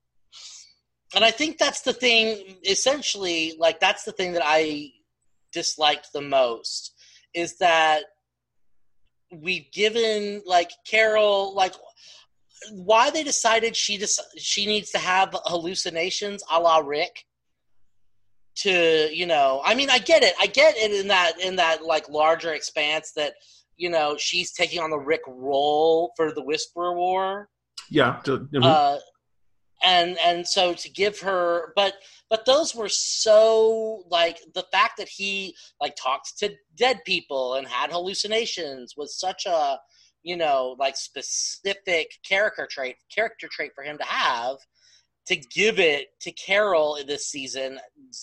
and 1.14 1.24
I 1.24 1.30
think 1.30 1.58
that's 1.58 1.82
the 1.82 1.92
thing. 1.92 2.56
Essentially, 2.64 3.54
like 3.58 3.80
that's 3.80 4.04
the 4.04 4.12
thing 4.12 4.32
that 4.32 4.42
I 4.44 4.90
disliked 5.52 6.12
the 6.12 6.20
most 6.20 6.94
is 7.34 7.58
that 7.58 8.02
we've 9.32 9.70
given 9.72 10.42
like 10.46 10.70
Carol 10.86 11.54
like 11.54 11.74
why 12.72 13.10
they 13.10 13.22
decided 13.22 13.76
she 13.76 13.96
just 13.96 14.20
she 14.36 14.66
needs 14.66 14.90
to 14.90 14.98
have 14.98 15.34
hallucinations 15.44 16.42
a 16.50 16.58
la 16.58 16.78
Rick 16.78 17.24
to 18.58 19.08
you 19.12 19.26
know 19.26 19.62
i 19.64 19.74
mean 19.74 19.88
i 19.90 19.98
get 19.98 20.22
it 20.22 20.34
i 20.40 20.46
get 20.46 20.74
it 20.76 20.92
in 20.92 21.08
that 21.08 21.40
in 21.40 21.56
that 21.56 21.84
like 21.84 22.08
larger 22.08 22.52
expanse 22.54 23.12
that 23.12 23.34
you 23.76 23.88
know 23.88 24.16
she's 24.18 24.52
taking 24.52 24.80
on 24.80 24.90
the 24.90 24.98
rick 24.98 25.20
role 25.28 26.12
for 26.16 26.32
the 26.32 26.42
whisperer 26.42 26.96
war 26.96 27.48
Yeah. 27.90 28.20
mhm. 28.24 28.64
uh 28.64 28.98
and 29.84 30.18
and 30.18 30.46
so 30.46 30.74
to 30.74 30.90
give 30.90 31.20
her 31.20 31.72
but 31.76 31.94
but 32.30 32.44
those 32.46 32.74
were 32.74 32.88
so 32.88 34.02
like 34.10 34.40
the 34.54 34.64
fact 34.72 34.96
that 34.98 35.08
he 35.08 35.54
like 35.80 35.94
talked 35.96 36.36
to 36.38 36.52
dead 36.76 37.00
people 37.06 37.54
and 37.54 37.66
had 37.66 37.92
hallucinations 37.92 38.94
was 38.96 39.18
such 39.18 39.46
a 39.46 39.78
you 40.24 40.36
know 40.36 40.74
like 40.80 40.96
specific 40.96 42.10
character 42.28 42.66
trait 42.68 42.96
character 43.14 43.48
trait 43.50 43.70
for 43.74 43.84
him 43.84 43.96
to 43.98 44.04
have 44.04 44.56
to 45.28 45.36
give 45.36 45.78
it 45.78 46.08
to 46.20 46.32
carol 46.32 46.96
in 46.96 47.06
this 47.06 47.26
season 47.28 47.78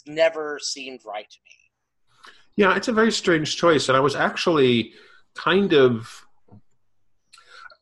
never 0.05 0.59
seemed 0.61 1.01
right 1.05 1.29
to 1.29 1.37
me 1.45 1.55
Yeah, 2.55 2.75
it's 2.75 2.87
a 2.87 2.93
very 2.93 3.11
strange 3.11 3.55
choice, 3.57 3.89
and 3.89 3.97
I 3.97 3.99
was 3.99 4.15
actually 4.15 4.93
kind 5.35 5.73
of. 5.73 6.25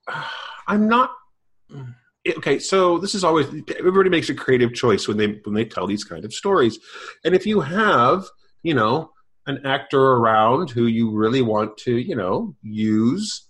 I'm 0.67 0.87
not. 0.87 1.11
Okay, 2.37 2.57
so 2.59 2.97
this 2.99 3.15
is 3.15 3.23
always 3.23 3.47
everybody 3.77 4.09
makes 4.09 4.29
a 4.29 4.33
creative 4.35 4.73
choice 4.73 5.07
when 5.07 5.17
they 5.17 5.39
when 5.43 5.53
they 5.53 5.65
tell 5.65 5.87
these 5.87 6.03
kind 6.03 6.25
of 6.25 6.33
stories, 6.33 6.79
and 7.25 7.35
if 7.35 7.45
you 7.45 7.61
have 7.61 8.25
you 8.63 8.73
know 8.73 9.11
an 9.45 9.65
actor 9.65 9.99
around 10.01 10.69
who 10.69 10.85
you 10.87 11.11
really 11.11 11.41
want 11.41 11.77
to 11.77 11.97
you 11.97 12.15
know 12.15 12.55
use, 12.61 13.47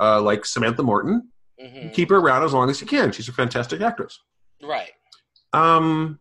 uh, 0.00 0.20
like 0.22 0.44
Samantha 0.44 0.82
Morton, 0.82 1.30
hmm 1.60 1.88
keep 1.92 2.10
her 2.10 2.18
around 2.18 2.44
as 2.44 2.52
long 2.52 2.70
as 2.70 2.80
you 2.80 2.86
can. 2.86 3.12
She's 3.12 3.28
a 3.28 3.32
fantastic 3.32 3.80
actress. 3.80 4.18
right 4.62 4.92
Um, 5.52 6.18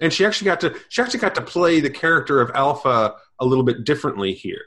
and 0.00 0.12
she 0.12 0.24
actually 0.24 0.46
got 0.46 0.60
to 0.60 0.74
she 0.88 1.02
actually 1.02 1.20
got 1.20 1.34
to 1.36 1.42
play 1.42 1.80
the 1.80 1.90
character 1.90 2.40
of 2.40 2.50
Alpha 2.54 3.14
a 3.40 3.44
little 3.44 3.64
bit 3.64 3.84
differently 3.84 4.34
here 4.34 4.64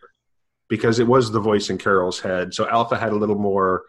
because 0.69 0.99
it 0.99 1.07
was 1.07 1.31
the 1.31 1.39
voice 1.39 1.69
in 1.69 1.77
Carol's 1.77 2.19
head. 2.19 2.53
So 2.53 2.67
Alpha 2.67 2.97
had 2.97 3.11
a 3.11 3.17
little 3.17 3.37
more 3.37 3.83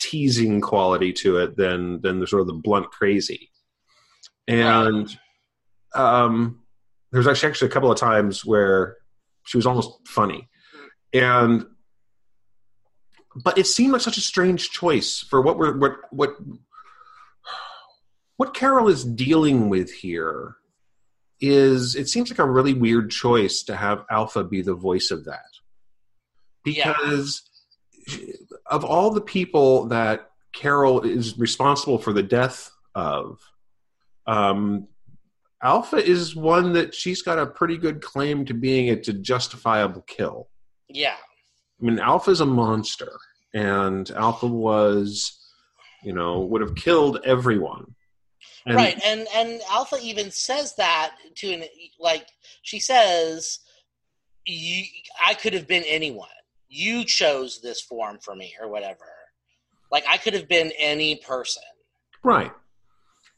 teasing 0.00 0.60
quality 0.60 1.12
to 1.12 1.38
it 1.38 1.56
than 1.56 2.00
than 2.00 2.20
the 2.20 2.26
sort 2.26 2.40
of 2.40 2.46
the 2.48 2.54
blunt 2.54 2.90
crazy. 2.90 3.50
And 4.48 5.16
um, 5.94 6.60
there 7.12 7.18
was 7.18 7.28
actually 7.28 7.50
actually 7.50 7.68
a 7.68 7.72
couple 7.72 7.92
of 7.92 7.98
times 7.98 8.44
where 8.44 8.96
she 9.46 9.58
was 9.58 9.66
almost 9.66 10.06
funny, 10.06 10.48
and 11.12 11.66
but 13.44 13.58
it 13.58 13.66
seemed 13.66 13.92
like 13.92 14.02
such 14.02 14.18
a 14.18 14.22
strange 14.22 14.70
choice 14.70 15.20
for 15.20 15.40
what 15.40 15.58
we're 15.58 15.78
what 15.78 15.96
what 16.10 16.34
what 18.40 18.54
Carol 18.54 18.88
is 18.88 19.04
dealing 19.04 19.68
with 19.68 19.92
here 19.92 20.56
is 21.42 21.94
it 21.94 22.08
seems 22.08 22.30
like 22.30 22.38
a 22.38 22.50
really 22.50 22.72
weird 22.72 23.10
choice 23.10 23.62
to 23.64 23.76
have 23.76 24.06
Alpha 24.10 24.42
be 24.42 24.62
the 24.62 24.72
voice 24.72 25.10
of 25.10 25.26
that. 25.26 25.44
Yeah. 26.64 26.94
Because 26.94 27.42
of 28.64 28.82
all 28.82 29.10
the 29.10 29.20
people 29.20 29.88
that 29.88 30.30
Carol 30.54 31.02
is 31.02 31.38
responsible 31.38 31.98
for 31.98 32.14
the 32.14 32.22
death 32.22 32.70
of, 32.94 33.40
um, 34.26 34.88
Alpha 35.62 35.98
is 35.98 36.34
one 36.34 36.72
that 36.72 36.94
she's 36.94 37.20
got 37.20 37.38
a 37.38 37.44
pretty 37.44 37.76
good 37.76 38.00
claim 38.00 38.46
to 38.46 38.54
being 38.54 38.86
it's 38.86 39.08
a 39.08 39.12
justifiable 39.12 40.00
kill. 40.06 40.48
yeah 40.88 41.16
I 41.78 41.84
mean, 41.84 41.98
Alpha's 41.98 42.40
a 42.40 42.46
monster, 42.46 43.12
and 43.52 44.10
Alpha 44.12 44.46
was 44.46 45.36
you 46.02 46.14
know, 46.14 46.40
would 46.40 46.62
have 46.62 46.74
killed 46.74 47.20
everyone. 47.24 47.94
And, 48.66 48.76
right, 48.76 49.00
and 49.04 49.26
and 49.34 49.60
Alpha 49.70 49.96
even 50.02 50.30
says 50.30 50.74
that 50.76 51.16
to 51.36 51.52
an 51.52 51.64
like 51.98 52.26
she 52.62 52.78
says, 52.78 53.60
"I 54.46 55.34
could 55.34 55.54
have 55.54 55.66
been 55.66 55.84
anyone. 55.86 56.28
You 56.68 57.04
chose 57.04 57.60
this 57.62 57.80
form 57.80 58.18
for 58.22 58.34
me, 58.36 58.54
or 58.60 58.68
whatever. 58.68 59.06
Like 59.90 60.04
I 60.08 60.18
could 60.18 60.34
have 60.34 60.48
been 60.48 60.72
any 60.78 61.16
person." 61.16 61.62
Right. 62.22 62.52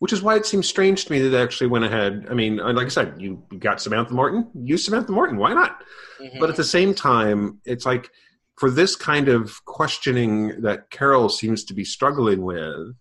Which 0.00 0.12
is 0.12 0.20
why 0.20 0.34
it 0.34 0.44
seems 0.44 0.68
strange 0.68 1.04
to 1.04 1.12
me 1.12 1.20
that 1.20 1.28
they 1.28 1.40
actually 1.40 1.68
went 1.68 1.84
ahead. 1.84 2.26
I 2.28 2.34
mean, 2.34 2.56
like 2.56 2.86
I 2.86 2.88
said, 2.88 3.14
you 3.20 3.40
got 3.60 3.80
Samantha 3.80 4.12
Morton, 4.12 4.50
use 4.52 4.84
Samantha 4.84 5.12
Morton. 5.12 5.36
Why 5.36 5.54
not? 5.54 5.80
Mm-hmm. 6.20 6.40
But 6.40 6.50
at 6.50 6.56
the 6.56 6.64
same 6.64 6.92
time, 6.92 7.60
it's 7.64 7.86
like 7.86 8.10
for 8.56 8.68
this 8.68 8.96
kind 8.96 9.28
of 9.28 9.64
questioning 9.64 10.62
that 10.62 10.90
Carol 10.90 11.28
seems 11.28 11.62
to 11.64 11.74
be 11.74 11.84
struggling 11.84 12.42
with 12.42 12.96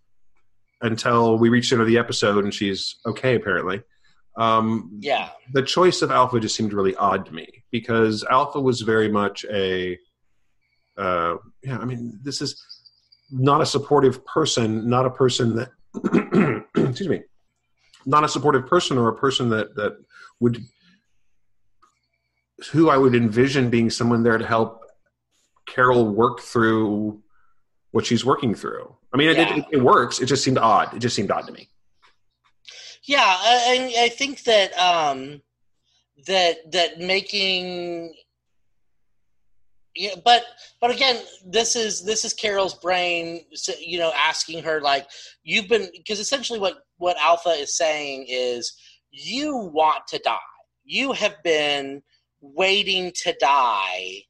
until 0.81 1.37
we 1.37 1.49
reach 1.49 1.69
the 1.69 1.75
end 1.75 1.81
of 1.81 1.87
the 1.87 1.97
episode 1.97 2.43
and 2.43 2.53
she's 2.53 2.97
okay, 3.05 3.35
apparently. 3.35 3.81
Um, 4.37 4.97
yeah. 4.99 5.29
The 5.53 5.61
choice 5.61 6.01
of 6.01 6.11
Alpha 6.11 6.39
just 6.39 6.55
seemed 6.55 6.73
really 6.73 6.95
odd 6.95 7.25
to 7.25 7.33
me 7.33 7.63
because 7.71 8.23
Alpha 8.23 8.59
was 8.59 8.81
very 8.81 9.09
much 9.09 9.45
a. 9.51 9.97
Uh, 10.97 11.37
yeah, 11.63 11.77
I 11.77 11.85
mean, 11.85 12.19
this 12.21 12.41
is 12.41 12.61
not 13.31 13.61
a 13.61 13.65
supportive 13.65 14.25
person, 14.25 14.89
not 14.89 15.05
a 15.05 15.09
person 15.09 15.55
that 15.55 15.69
excuse 16.75 17.09
me, 17.09 17.21
not 18.05 18.23
a 18.23 18.29
supportive 18.29 18.67
person 18.67 18.97
or 18.97 19.09
a 19.09 19.15
person 19.15 19.49
that 19.49 19.75
that 19.75 19.97
would 20.39 20.63
who 22.71 22.89
I 22.89 22.97
would 22.97 23.15
envision 23.15 23.69
being 23.69 23.89
someone 23.89 24.23
there 24.23 24.37
to 24.37 24.45
help 24.45 24.85
Carol 25.65 26.07
work 26.07 26.41
through 26.41 27.21
what 27.91 28.05
she's 28.05 28.25
working 28.25 28.55
through. 28.55 28.95
I 29.13 29.17
mean, 29.17 29.35
yeah. 29.35 29.41
it, 29.41 29.57
it, 29.57 29.65
it, 29.73 29.81
works. 29.81 30.19
It 30.19 30.25
just 30.25 30.43
seemed 30.43 30.57
odd. 30.57 30.93
It 30.93 30.99
just 30.99 31.15
seemed 31.15 31.31
odd 31.31 31.45
to 31.47 31.53
me. 31.53 31.67
Yeah, 33.03 33.37
and 33.45 33.83
I, 33.83 34.03
I 34.03 34.09
think 34.09 34.43
that 34.43 34.73
um, 34.77 35.41
that 36.27 36.71
that 36.71 36.99
making 36.99 38.13
yeah, 39.95 40.15
but 40.23 40.43
but 40.79 40.91
again, 40.91 41.21
this 41.45 41.75
is 41.75 42.03
this 42.03 42.23
is 42.23 42.33
Carol's 42.33 42.75
brain, 42.75 43.41
you 43.79 43.97
know, 43.97 44.13
asking 44.15 44.63
her 44.63 44.79
like, 44.79 45.07
"You've 45.43 45.67
been," 45.67 45.89
because 45.97 46.19
essentially 46.19 46.59
what 46.59 46.85
what 46.97 47.17
Alpha 47.19 47.49
is 47.49 47.75
saying 47.75 48.25
is, 48.29 48.73
"You 49.11 49.57
want 49.57 50.07
to 50.07 50.19
die. 50.19 50.37
You 50.85 51.11
have 51.11 51.41
been 51.43 52.01
waiting 52.39 53.11
to 53.23 53.35
die 53.39 54.23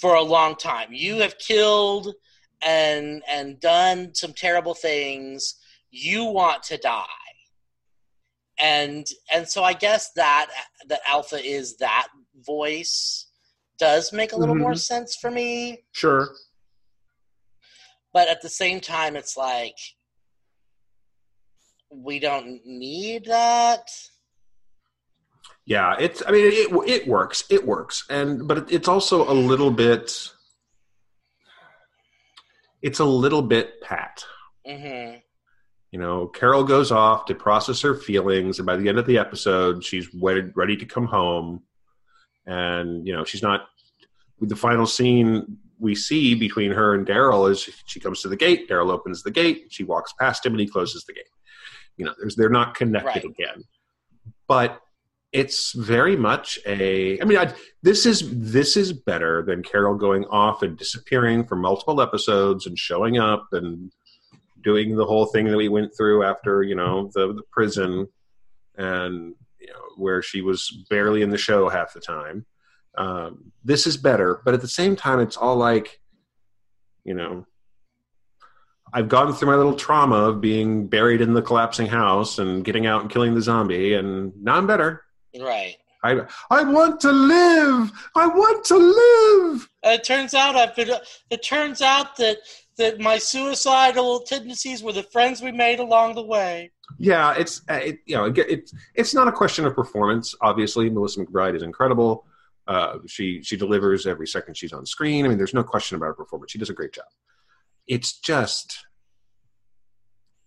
for 0.00 0.14
a 0.14 0.22
long 0.22 0.56
time. 0.56 0.92
You 0.92 1.18
have 1.18 1.38
killed 1.38 2.14
and 2.62 3.22
and 3.28 3.60
done 3.60 4.14
some 4.14 4.32
terrible 4.32 4.74
things. 4.74 5.56
You 5.90 6.24
want 6.24 6.62
to 6.64 6.76
die." 6.76 7.06
And 8.60 9.06
and 9.32 9.48
so 9.48 9.64
I 9.64 9.72
guess 9.72 10.12
that 10.12 10.50
that 10.88 11.00
Alpha 11.06 11.44
is 11.44 11.76
that 11.78 12.08
voice 12.44 13.26
does 13.78 14.12
make 14.12 14.32
a 14.32 14.36
little 14.36 14.54
mm-hmm. 14.54 14.62
more 14.62 14.74
sense 14.74 15.16
for 15.16 15.30
me. 15.30 15.84
Sure. 15.92 16.28
But 18.12 18.28
at 18.28 18.42
the 18.42 18.48
same 18.48 18.80
time, 18.80 19.16
it's 19.16 19.36
like 19.36 19.76
we 21.90 22.18
don't 22.18 22.60
need 22.64 23.26
that. 23.26 23.90
Yeah, 25.66 25.96
it's. 25.98 26.22
I 26.26 26.30
mean, 26.30 26.46
it 26.46 26.88
it 26.88 27.08
works. 27.08 27.44
It 27.48 27.66
works, 27.66 28.04
and 28.10 28.46
but 28.46 28.70
it's 28.70 28.88
also 28.88 29.30
a 29.30 29.32
little 29.32 29.70
bit. 29.70 30.30
It's 32.82 32.98
a 32.98 33.04
little 33.04 33.40
bit 33.40 33.80
pat. 33.80 34.24
Mm-hmm. 34.68 35.18
You 35.90 35.98
know, 35.98 36.26
Carol 36.26 36.64
goes 36.64 36.92
off 36.92 37.24
to 37.26 37.34
process 37.34 37.80
her 37.80 37.94
feelings, 37.94 38.58
and 38.58 38.66
by 38.66 38.76
the 38.76 38.88
end 38.88 38.98
of 38.98 39.06
the 39.06 39.16
episode, 39.16 39.84
she's 39.84 40.12
ready, 40.14 40.50
ready 40.54 40.76
to 40.76 40.84
come 40.84 41.06
home 41.06 41.62
and 42.46 43.06
you 43.06 43.12
know 43.14 43.24
she's 43.24 43.42
not 43.42 43.68
the 44.40 44.56
final 44.56 44.86
scene 44.86 45.58
we 45.78 45.94
see 45.94 46.34
between 46.34 46.70
her 46.70 46.94
and 46.94 47.06
Daryl 47.06 47.50
is 47.50 47.68
she 47.86 48.00
comes 48.00 48.22
to 48.22 48.28
the 48.28 48.36
gate, 48.36 48.68
Daryl 48.68 48.90
opens 48.90 49.22
the 49.22 49.30
gate, 49.30 49.66
she 49.70 49.84
walks 49.84 50.12
past 50.18 50.44
him, 50.46 50.52
and 50.52 50.60
he 50.60 50.66
closes 50.66 51.04
the 51.04 51.12
gate. 51.12 51.24
You 51.96 52.06
know, 52.06 52.14
they're 52.36 52.48
not 52.48 52.74
connected 52.74 53.06
right. 53.06 53.24
again. 53.24 53.64
But 54.46 54.80
it's 55.34 55.72
very 55.72 56.16
much 56.16 56.60
a. 56.64 57.20
I 57.20 57.24
mean, 57.24 57.36
I, 57.36 57.52
this 57.82 58.06
is 58.06 58.22
this 58.30 58.76
is 58.76 58.92
better 58.92 59.42
than 59.42 59.64
Carol 59.64 59.96
going 59.96 60.24
off 60.26 60.62
and 60.62 60.78
disappearing 60.78 61.44
for 61.44 61.56
multiple 61.56 62.00
episodes 62.00 62.66
and 62.66 62.78
showing 62.78 63.18
up 63.18 63.48
and 63.52 63.92
doing 64.62 64.96
the 64.96 65.04
whole 65.04 65.26
thing 65.26 65.46
that 65.46 65.56
we 65.56 65.68
went 65.68 65.92
through 65.96 66.24
after 66.24 66.62
you 66.62 66.74
know 66.74 67.10
the, 67.14 67.34
the 67.34 67.42
prison 67.52 68.08
and 68.76 69.34
you 69.60 69.66
know 69.66 69.82
where 69.96 70.22
she 70.22 70.40
was 70.40 70.84
barely 70.88 71.22
in 71.22 71.30
the 71.30 71.38
show 71.38 71.68
half 71.68 71.92
the 71.92 72.00
time 72.00 72.46
um, 72.96 73.52
this 73.62 73.86
is 73.86 73.96
better 73.96 74.40
but 74.44 74.54
at 74.54 74.60
the 74.60 74.68
same 74.68 74.96
time 74.96 75.20
it's 75.20 75.36
all 75.36 75.56
like 75.56 76.00
you 77.04 77.14
know 77.14 77.46
i've 78.92 79.08
gone 79.08 79.32
through 79.32 79.48
my 79.48 79.56
little 79.56 79.76
trauma 79.76 80.16
of 80.16 80.40
being 80.40 80.86
buried 80.86 81.20
in 81.20 81.34
the 81.34 81.42
collapsing 81.42 81.86
house 81.86 82.38
and 82.38 82.64
getting 82.64 82.86
out 82.86 83.02
and 83.02 83.10
killing 83.10 83.34
the 83.34 83.42
zombie 83.42 83.94
and 83.94 84.32
now 84.42 84.54
i'm 84.56 84.66
better 84.66 85.03
right 85.40 85.76
I, 86.04 86.20
I 86.50 86.62
want 86.64 87.00
to 87.00 87.10
live. 87.10 87.90
I 88.14 88.26
want 88.26 88.62
to 88.66 88.76
live. 88.76 89.68
it 89.84 90.04
turns 90.04 90.34
out 90.34 90.54
I've 90.54 90.76
been. 90.76 90.90
It 91.30 91.42
turns 91.42 91.80
out 91.80 92.16
that 92.16 92.36
that 92.76 93.00
my 93.00 93.16
suicidal 93.18 94.20
tendencies 94.20 94.82
were 94.82 94.92
the 94.92 95.02
friends 95.04 95.40
we 95.40 95.50
made 95.50 95.78
along 95.78 96.14
the 96.14 96.22
way. 96.22 96.70
Yeah, 96.98 97.34
it's 97.34 97.62
it, 97.68 98.00
you 98.04 98.16
know 98.16 98.26
it, 98.26 98.38
it's 98.38 98.74
it's 98.94 99.14
not 99.14 99.28
a 99.28 99.32
question 99.32 99.64
of 99.64 99.74
performance. 99.74 100.34
Obviously, 100.42 100.90
Melissa 100.90 101.24
McBride 101.24 101.56
is 101.56 101.62
incredible. 101.62 102.26
Uh, 102.66 102.98
she 103.06 103.42
she 103.42 103.56
delivers 103.56 104.06
every 104.06 104.26
second 104.26 104.56
she's 104.56 104.74
on 104.74 104.84
screen. 104.84 105.24
I 105.24 105.28
mean, 105.28 105.38
there's 105.38 105.54
no 105.54 105.64
question 105.64 105.96
about 105.96 106.06
her 106.06 106.14
performance. 106.14 106.52
She 106.52 106.58
does 106.58 106.70
a 106.70 106.74
great 106.74 106.92
job. 106.92 107.06
It's 107.86 108.18
just, 108.18 108.84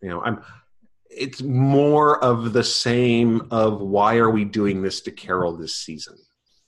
you 0.02 0.10
know, 0.10 0.21
I'm. 0.21 0.43
It's 1.17 1.41
more 1.41 2.23
of 2.23 2.53
the 2.53 2.63
same 2.63 3.47
of 3.51 3.82
why 3.82 4.17
are 4.17 4.30
we 4.30 4.45
doing 4.45 4.82
this 4.82 5.01
to 5.01 5.12
Carol 5.12 5.58
this 5.58 5.75
season? 5.75 6.17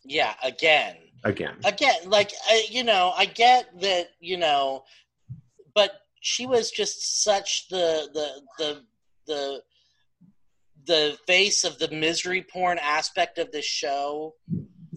Yeah, 0.03 0.33
again, 0.43 0.95
again, 1.23 1.55
again. 1.63 2.09
Like 2.09 2.31
you 2.69 2.83
know, 2.83 3.13
I 3.15 3.25
get 3.25 3.79
that 3.81 4.09
you 4.19 4.37
know, 4.37 4.83
but 5.75 5.91
she 6.21 6.45
was 6.45 6.71
just 6.71 7.23
such 7.23 7.67
the 7.69 8.09
the 8.13 8.41
the 8.57 8.81
the 9.27 9.61
the 10.85 11.17
face 11.27 11.63
of 11.63 11.77
the 11.77 11.89
misery 11.91 12.41
porn 12.41 12.79
aspect 12.81 13.37
of 13.37 13.51
this 13.51 13.65
show 13.65 14.33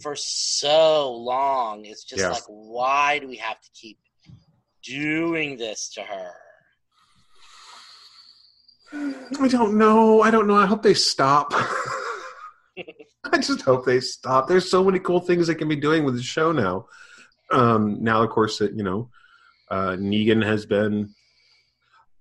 for 0.00 0.16
so 0.16 1.12
long. 1.12 1.84
It's 1.84 2.04
just 2.04 2.24
like, 2.24 2.42
why 2.46 3.18
do 3.18 3.28
we 3.28 3.36
have 3.36 3.60
to 3.60 3.70
keep 3.74 3.98
doing 4.82 5.56
this 5.58 5.90
to 5.94 6.02
her? 6.02 6.32
I 8.92 9.48
don't 9.48 9.78
know. 9.78 10.22
I 10.22 10.31
don't 10.31 10.46
know. 10.46 10.57
I 10.57 10.66
hope 10.66 10.83
they 10.83 10.94
stop. 10.94 11.52
I 13.24 13.38
just 13.38 13.62
hope 13.62 13.87
they 13.87 14.00
stop. 14.00 14.48
There's 14.48 14.70
so 14.70 14.85
many 14.85 14.98
cool 14.98 15.20
things 15.20 15.46
they 15.46 15.55
can 15.55 15.68
be 15.68 15.76
doing 15.76 16.05
with 16.05 16.16
the 16.16 16.22
show 16.22 16.52
now. 16.52 16.87
Um, 17.50 18.02
now, 18.02 18.22
of 18.22 18.31
course, 18.31 18.59
that 18.59 18.74
you 18.74 18.83
know, 18.83 19.11
uh, 19.70 19.92
Negan 19.92 20.44
has 20.44 20.66
been 20.66 21.14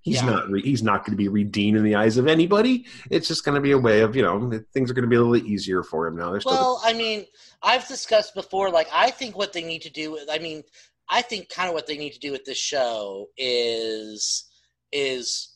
he's 0.01 0.21
yeah. 0.21 0.29
not 0.29 0.49
re- 0.49 0.61
he's 0.61 0.83
not 0.83 1.05
going 1.05 1.11
to 1.11 1.17
be 1.17 1.27
redeemed 1.27 1.77
in 1.77 1.83
the 1.83 1.95
eyes 1.95 2.17
of 2.17 2.27
anybody. 2.27 2.85
It's 3.09 3.27
just 3.27 3.45
going 3.45 3.55
to 3.55 3.61
be 3.61 3.71
a 3.71 3.77
way 3.77 4.01
of 4.01 4.15
you 4.15 4.23
know 4.23 4.51
things 4.73 4.91
are 4.91 4.93
going 4.93 5.03
to 5.03 5.09
be 5.09 5.15
a 5.15 5.21
little 5.21 5.47
easier 5.47 5.83
for 5.83 6.07
him 6.07 6.17
now. 6.17 6.31
There's 6.31 6.45
well, 6.45 6.81
the- 6.83 6.89
I 6.89 6.93
mean, 6.93 7.25
I've 7.61 7.87
discussed 7.87 8.35
before. 8.35 8.69
Like, 8.69 8.87
I 8.93 9.11
think 9.11 9.37
what 9.37 9.53
they 9.53 9.63
need 9.63 9.81
to 9.83 9.89
do. 9.89 10.19
I 10.29 10.39
mean, 10.39 10.63
I 11.09 11.21
think 11.21 11.49
kind 11.49 11.69
of 11.69 11.73
what 11.73 11.87
they 11.87 11.97
need 11.97 12.13
to 12.13 12.19
do 12.19 12.31
with 12.31 12.45
this 12.45 12.57
show 12.57 13.27
is 13.37 14.49
is 14.91 15.50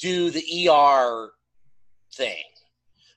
do 0.00 0.30
the 0.30 0.68
ER 0.68 1.30
thing, 2.14 2.42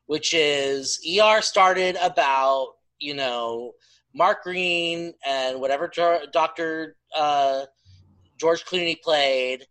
which 0.06 0.34
is 0.34 1.00
ER 1.20 1.42
started 1.42 1.98
about 2.02 2.74
you 3.00 3.14
know 3.14 3.74
Mark 4.14 4.44
Green 4.44 5.14
and 5.26 5.60
whatever 5.60 5.90
Doctor 6.32 6.96
uh, 7.16 7.62
George 8.40 8.66
Clooney 8.66 9.02
played, 9.02 9.66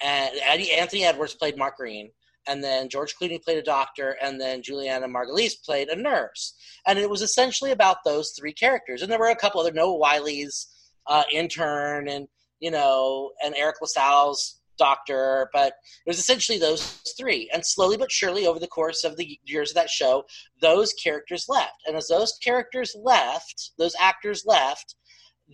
and 0.00 0.36
Anthony 0.38 1.04
Edwards 1.04 1.34
played 1.34 1.56
Mark 1.56 1.76
Green, 1.76 2.10
and 2.46 2.62
then 2.62 2.88
George 2.88 3.14
Clooney 3.16 3.42
played 3.42 3.58
a 3.58 3.62
doctor, 3.62 4.16
and 4.22 4.40
then 4.40 4.62
Julianna 4.62 5.08
Margulies 5.08 5.62
played 5.64 5.88
a 5.88 5.96
nurse. 5.96 6.54
And 6.86 6.98
it 6.98 7.10
was 7.10 7.22
essentially 7.22 7.72
about 7.72 8.04
those 8.04 8.30
three 8.30 8.52
characters. 8.52 9.02
And 9.02 9.10
there 9.10 9.18
were 9.18 9.30
a 9.30 9.36
couple 9.36 9.60
other 9.60 9.72
Noah 9.72 9.96
Wyle's 9.96 10.68
uh, 11.06 11.24
intern, 11.32 12.08
and 12.08 12.28
you 12.60 12.70
know, 12.70 13.32
and 13.44 13.54
Eric 13.54 13.76
LaSalle's 13.80 14.55
doctor, 14.78 15.50
but 15.52 15.74
it 16.04 16.08
was 16.08 16.18
essentially 16.18 16.58
those 16.58 17.02
three. 17.18 17.50
And 17.52 17.64
slowly 17.64 17.96
but 17.96 18.12
surely, 18.12 18.46
over 18.46 18.58
the 18.58 18.66
course 18.66 19.04
of 19.04 19.16
the 19.16 19.38
years 19.44 19.70
of 19.70 19.76
that 19.76 19.90
show, 19.90 20.24
those 20.60 20.92
characters 20.92 21.46
left. 21.48 21.82
And 21.86 21.96
as 21.96 22.08
those 22.08 22.38
characters 22.42 22.96
left, 23.00 23.72
those 23.78 23.94
actors 23.98 24.44
left, 24.46 24.94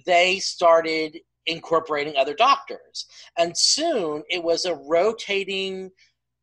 they 0.07 0.39
started 0.39 1.19
incorporating 1.47 2.17
other 2.17 2.35
doctors. 2.35 3.07
And 3.37 3.57
soon 3.57 4.23
it 4.31 4.43
was 4.43 4.65
a 4.65 4.75
rotating 4.75 5.91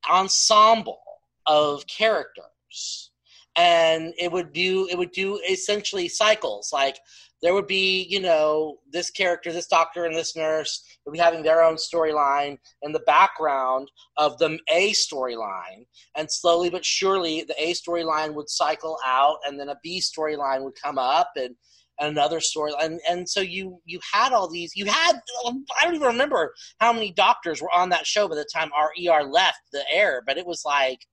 ensemble 0.10 1.02
of 1.46 1.86
characters. 1.88 3.12
And 3.56 4.14
it 4.18 4.32
would 4.32 4.54
do 4.54 4.88
it 4.90 4.98
would 4.98 5.12
do 5.12 5.42
essentially 5.50 6.08
cycles 6.08 6.72
like 6.72 7.00
there 7.42 7.54
would 7.54 7.68
be, 7.68 8.04
you 8.10 8.20
know, 8.20 8.80
this 8.92 9.10
character, 9.10 9.52
this 9.52 9.68
doctor, 9.68 10.06
and 10.06 10.16
this 10.16 10.36
nurse 10.36 10.84
would 11.06 11.14
be 11.14 11.20
having 11.20 11.42
their 11.42 11.64
own 11.64 11.76
storyline 11.76 12.58
in 12.82 12.92
the 12.92 13.00
background 13.02 13.90
of 14.18 14.38
the 14.40 14.60
A 14.72 14.92
storyline. 14.92 15.86
And 16.16 16.30
slowly 16.30 16.70
but 16.70 16.86
surely, 16.86 17.44
the 17.44 17.56
A 17.62 17.74
storyline 17.74 18.34
would 18.34 18.50
cycle 18.50 18.98
out, 19.06 19.38
and 19.46 19.60
then 19.60 19.70
a 19.70 19.78
B 19.84 20.02
storyline 20.02 20.64
would 20.64 20.76
come 20.82 20.98
up, 20.98 21.32
and 21.36 21.56
another 22.00 22.40
story 22.40 22.72
and 22.82 23.00
and 23.10 23.28
so 23.28 23.42
you 23.42 23.82
you 23.86 24.00
had 24.14 24.32
all 24.32 24.50
these 24.50 24.72
you 24.76 24.86
had 24.86 25.20
i 25.46 25.84
don't 25.84 25.96
even 25.96 26.08
remember 26.08 26.54
how 26.80 26.94
many 26.94 27.12
doctors 27.12 27.62
were 27.62 27.72
on 27.72 27.90
that 27.90 28.08
show 28.08 28.28
by 28.28 28.36
the 28.36 28.48
time 28.54 28.72
our 28.74 28.92
er 29.08 29.24
left 29.24 29.60
the 29.74 29.84
air 29.92 30.24
but 30.26 30.38
it 30.38 30.46
was 30.46 30.64
like 30.66 31.06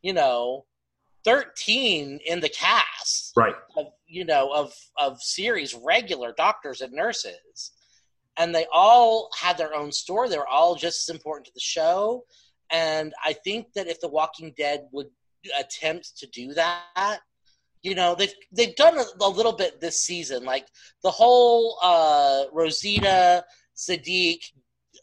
you 0.00 0.12
know 0.12 0.64
13 1.24 2.18
in 2.26 2.40
the 2.40 2.48
cast 2.48 3.32
right 3.36 3.54
of, 3.76 3.86
you 4.12 4.24
know 4.24 4.52
of 4.52 4.72
of 4.96 5.20
series 5.20 5.74
regular 5.74 6.32
doctors 6.36 6.80
and 6.80 6.92
nurses. 6.92 7.72
And 8.38 8.54
they 8.54 8.66
all 8.72 9.28
had 9.38 9.58
their 9.58 9.74
own 9.74 9.92
story. 9.92 10.28
They 10.28 10.38
were 10.38 10.46
all 10.46 10.74
just 10.74 11.08
as 11.08 11.14
important 11.14 11.46
to 11.46 11.52
the 11.54 11.60
show. 11.60 12.24
And 12.70 13.12
i 13.24 13.32
think 13.32 13.72
that 13.74 13.88
if 13.88 14.00
the 14.00 14.08
walking 14.08 14.54
dead 14.56 14.86
would 14.92 15.10
attempt 15.58 16.16
to 16.18 16.26
do 16.28 16.54
that 16.54 17.20
you 17.82 17.94
know 17.94 18.14
they've 18.14 18.34
they've 18.52 18.76
done 18.76 18.98
a, 18.98 19.04
a 19.20 19.28
little 19.28 19.52
bit 19.52 19.80
this 19.80 20.00
season. 20.00 20.44
Like 20.44 20.66
the 21.02 21.10
whole 21.10 21.78
uh 21.82 22.44
rosita 22.52 23.44
Siddiq 23.76 24.38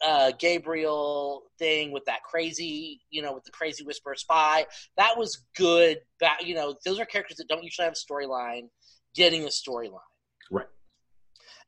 uh, 0.04 0.32
Gabriel 0.38 1.42
thing 1.58 1.92
with 1.92 2.04
that 2.06 2.22
crazy, 2.22 3.00
you 3.10 3.22
know, 3.22 3.34
with 3.34 3.44
the 3.44 3.50
crazy 3.50 3.84
whisper 3.84 4.14
spy. 4.16 4.66
That 4.96 5.18
was 5.18 5.44
good. 5.56 5.98
But, 6.18 6.46
you 6.46 6.54
know, 6.54 6.74
those 6.84 6.98
are 6.98 7.04
characters 7.04 7.38
that 7.38 7.48
don't 7.48 7.62
usually 7.62 7.84
have 7.84 7.94
a 7.94 8.12
storyline 8.12 8.68
getting 9.14 9.44
a 9.44 9.48
storyline. 9.48 9.98
Right. 10.50 10.66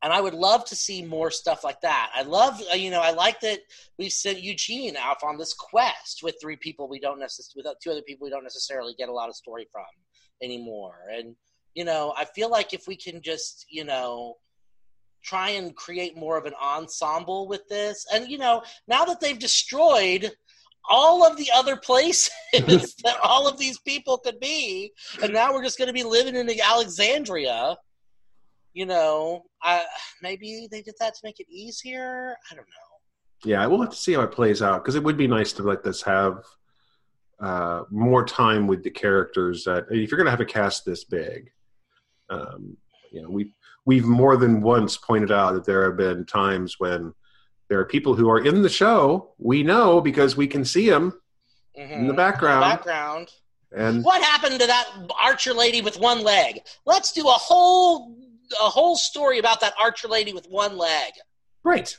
And 0.02 0.12
I 0.12 0.20
would 0.20 0.34
love 0.34 0.64
to 0.66 0.76
see 0.76 1.04
more 1.04 1.30
stuff 1.30 1.62
like 1.62 1.80
that. 1.82 2.10
I 2.14 2.22
love, 2.22 2.60
uh, 2.72 2.74
you 2.74 2.90
know, 2.90 3.00
I 3.00 3.12
like 3.12 3.40
that 3.40 3.60
we 3.98 4.08
sent 4.08 4.42
Eugene 4.42 4.96
off 4.96 5.22
on 5.22 5.38
this 5.38 5.54
quest 5.54 6.20
with 6.24 6.34
three 6.40 6.56
people 6.56 6.88
we 6.88 6.98
don't 6.98 7.20
necessarily, 7.20 7.68
with 7.68 7.76
two 7.82 7.90
other 7.90 8.02
people 8.02 8.24
we 8.24 8.30
don't 8.30 8.42
necessarily 8.42 8.94
get 8.98 9.08
a 9.08 9.12
lot 9.12 9.28
of 9.28 9.36
story 9.36 9.68
from 9.70 9.84
anymore. 10.42 10.96
And, 11.16 11.36
you 11.74 11.84
know, 11.84 12.12
I 12.16 12.24
feel 12.24 12.50
like 12.50 12.74
if 12.74 12.88
we 12.88 12.96
can 12.96 13.22
just, 13.22 13.66
you 13.70 13.84
know, 13.84 14.38
try 15.22 15.50
and 15.50 15.74
create 15.74 16.16
more 16.16 16.36
of 16.36 16.46
an 16.46 16.54
ensemble 16.62 17.48
with 17.48 17.66
this. 17.68 18.06
And 18.12 18.28
you 18.28 18.38
know, 18.38 18.62
now 18.88 19.04
that 19.04 19.20
they've 19.20 19.38
destroyed 19.38 20.32
all 20.88 21.24
of 21.24 21.36
the 21.36 21.48
other 21.54 21.76
places 21.76 22.30
that 22.52 23.16
all 23.22 23.48
of 23.48 23.58
these 23.58 23.78
people 23.78 24.18
could 24.18 24.40
be, 24.40 24.92
and 25.22 25.32
now 25.32 25.52
we're 25.52 25.62
just 25.62 25.78
going 25.78 25.88
to 25.88 25.94
be 25.94 26.02
living 26.02 26.36
in 26.36 26.48
Alexandria. 26.60 27.76
You 28.74 28.86
know, 28.86 29.44
I, 29.62 29.84
maybe 30.22 30.66
they 30.70 30.82
did 30.82 30.94
that 30.98 31.14
to 31.14 31.20
make 31.24 31.40
it 31.40 31.46
easier. 31.50 32.36
I 32.50 32.54
don't 32.54 32.66
know. 32.66 32.92
Yeah, 33.44 33.66
we'll 33.66 33.80
have 33.80 33.90
to 33.90 33.96
see 33.96 34.14
how 34.14 34.22
it 34.22 34.32
plays 34.32 34.62
out 34.62 34.82
because 34.82 34.94
it 34.94 35.02
would 35.02 35.16
be 35.16 35.26
nice 35.26 35.52
to 35.54 35.62
let 35.62 35.82
this 35.82 36.02
have 36.02 36.44
uh, 37.40 37.82
more 37.90 38.24
time 38.24 38.66
with 38.66 38.82
the 38.82 38.90
characters. 38.90 39.64
That 39.64 39.86
if 39.90 40.10
you're 40.10 40.18
going 40.18 40.26
to 40.26 40.30
have 40.30 40.40
a 40.40 40.44
cast 40.44 40.84
this 40.84 41.04
big, 41.04 41.50
um, 42.30 42.76
you 43.10 43.20
know, 43.20 43.28
we 43.28 43.52
we've 43.84 44.04
more 44.04 44.36
than 44.36 44.62
once 44.62 44.96
pointed 44.96 45.32
out 45.32 45.54
that 45.54 45.64
there 45.64 45.84
have 45.84 45.96
been 45.96 46.24
times 46.24 46.76
when 46.78 47.14
there 47.68 47.78
are 47.78 47.84
people 47.84 48.14
who 48.14 48.28
are 48.30 48.44
in 48.44 48.62
the 48.62 48.68
show 48.68 49.32
we 49.38 49.62
know 49.62 50.00
because 50.00 50.36
we 50.36 50.46
can 50.46 50.64
see 50.64 50.88
them 50.88 51.18
mm-hmm. 51.78 51.92
in 51.92 52.06
the 52.06 52.14
background. 52.14 52.62
In 52.64 52.70
the 52.70 52.76
background. 52.76 53.32
And 53.74 54.04
what 54.04 54.22
happened 54.22 54.60
to 54.60 54.66
that 54.66 54.86
archer 55.20 55.54
lady 55.54 55.80
with 55.80 55.98
one 55.98 56.22
leg? 56.22 56.60
Let's 56.84 57.12
do 57.12 57.26
a 57.26 57.32
whole 57.32 58.14
a 58.60 58.68
whole 58.68 58.96
story 58.96 59.38
about 59.38 59.60
that 59.62 59.72
archer 59.80 60.08
lady 60.08 60.34
with 60.34 60.46
one 60.50 60.76
leg. 60.76 61.12
Right. 61.64 61.96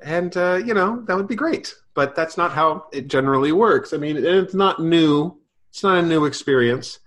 And 0.00 0.36
uh, 0.36 0.60
you 0.64 0.74
know 0.74 1.02
that 1.06 1.16
would 1.16 1.26
be 1.26 1.34
great, 1.34 1.74
but 1.94 2.14
that's 2.14 2.36
not 2.36 2.52
how 2.52 2.86
it 2.92 3.08
generally 3.08 3.50
works. 3.50 3.92
I 3.92 3.96
mean, 3.96 4.16
it's 4.16 4.54
not 4.54 4.80
new. 4.80 5.40
It's 5.70 5.82
not 5.82 5.98
a 5.98 6.02
new 6.02 6.24
experience. 6.24 7.00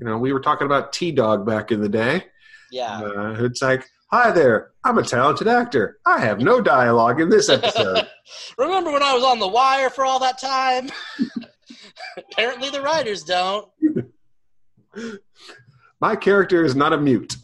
You 0.00 0.06
know, 0.06 0.18
we 0.18 0.32
were 0.32 0.40
talking 0.40 0.66
about 0.66 0.92
T 0.92 1.10
Dog 1.10 1.44
back 1.44 1.72
in 1.72 1.80
the 1.80 1.88
day 1.88 2.26
yeah. 2.70 3.00
Uh, 3.00 3.36
it's 3.40 3.62
like, 3.62 3.86
hi 4.10 4.30
there, 4.30 4.72
I'm 4.84 4.98
a 4.98 5.02
talented 5.02 5.48
actor. 5.48 5.98
I 6.06 6.20
have 6.20 6.40
no 6.40 6.60
dialogue 6.60 7.20
in 7.20 7.28
this 7.28 7.48
episode. 7.48 8.06
Remember 8.58 8.90
when 8.92 9.02
I 9.02 9.14
was 9.14 9.24
on 9.24 9.38
The 9.38 9.48
Wire 9.48 9.90
for 9.90 10.04
all 10.04 10.18
that 10.20 10.38
time? 10.38 10.90
Apparently 12.16 12.70
the 12.70 12.80
writers 12.80 13.22
don't. 13.24 13.68
my 16.00 16.16
character 16.16 16.64
is 16.64 16.74
not 16.74 16.92
a 16.92 16.98
mute. 16.98 17.36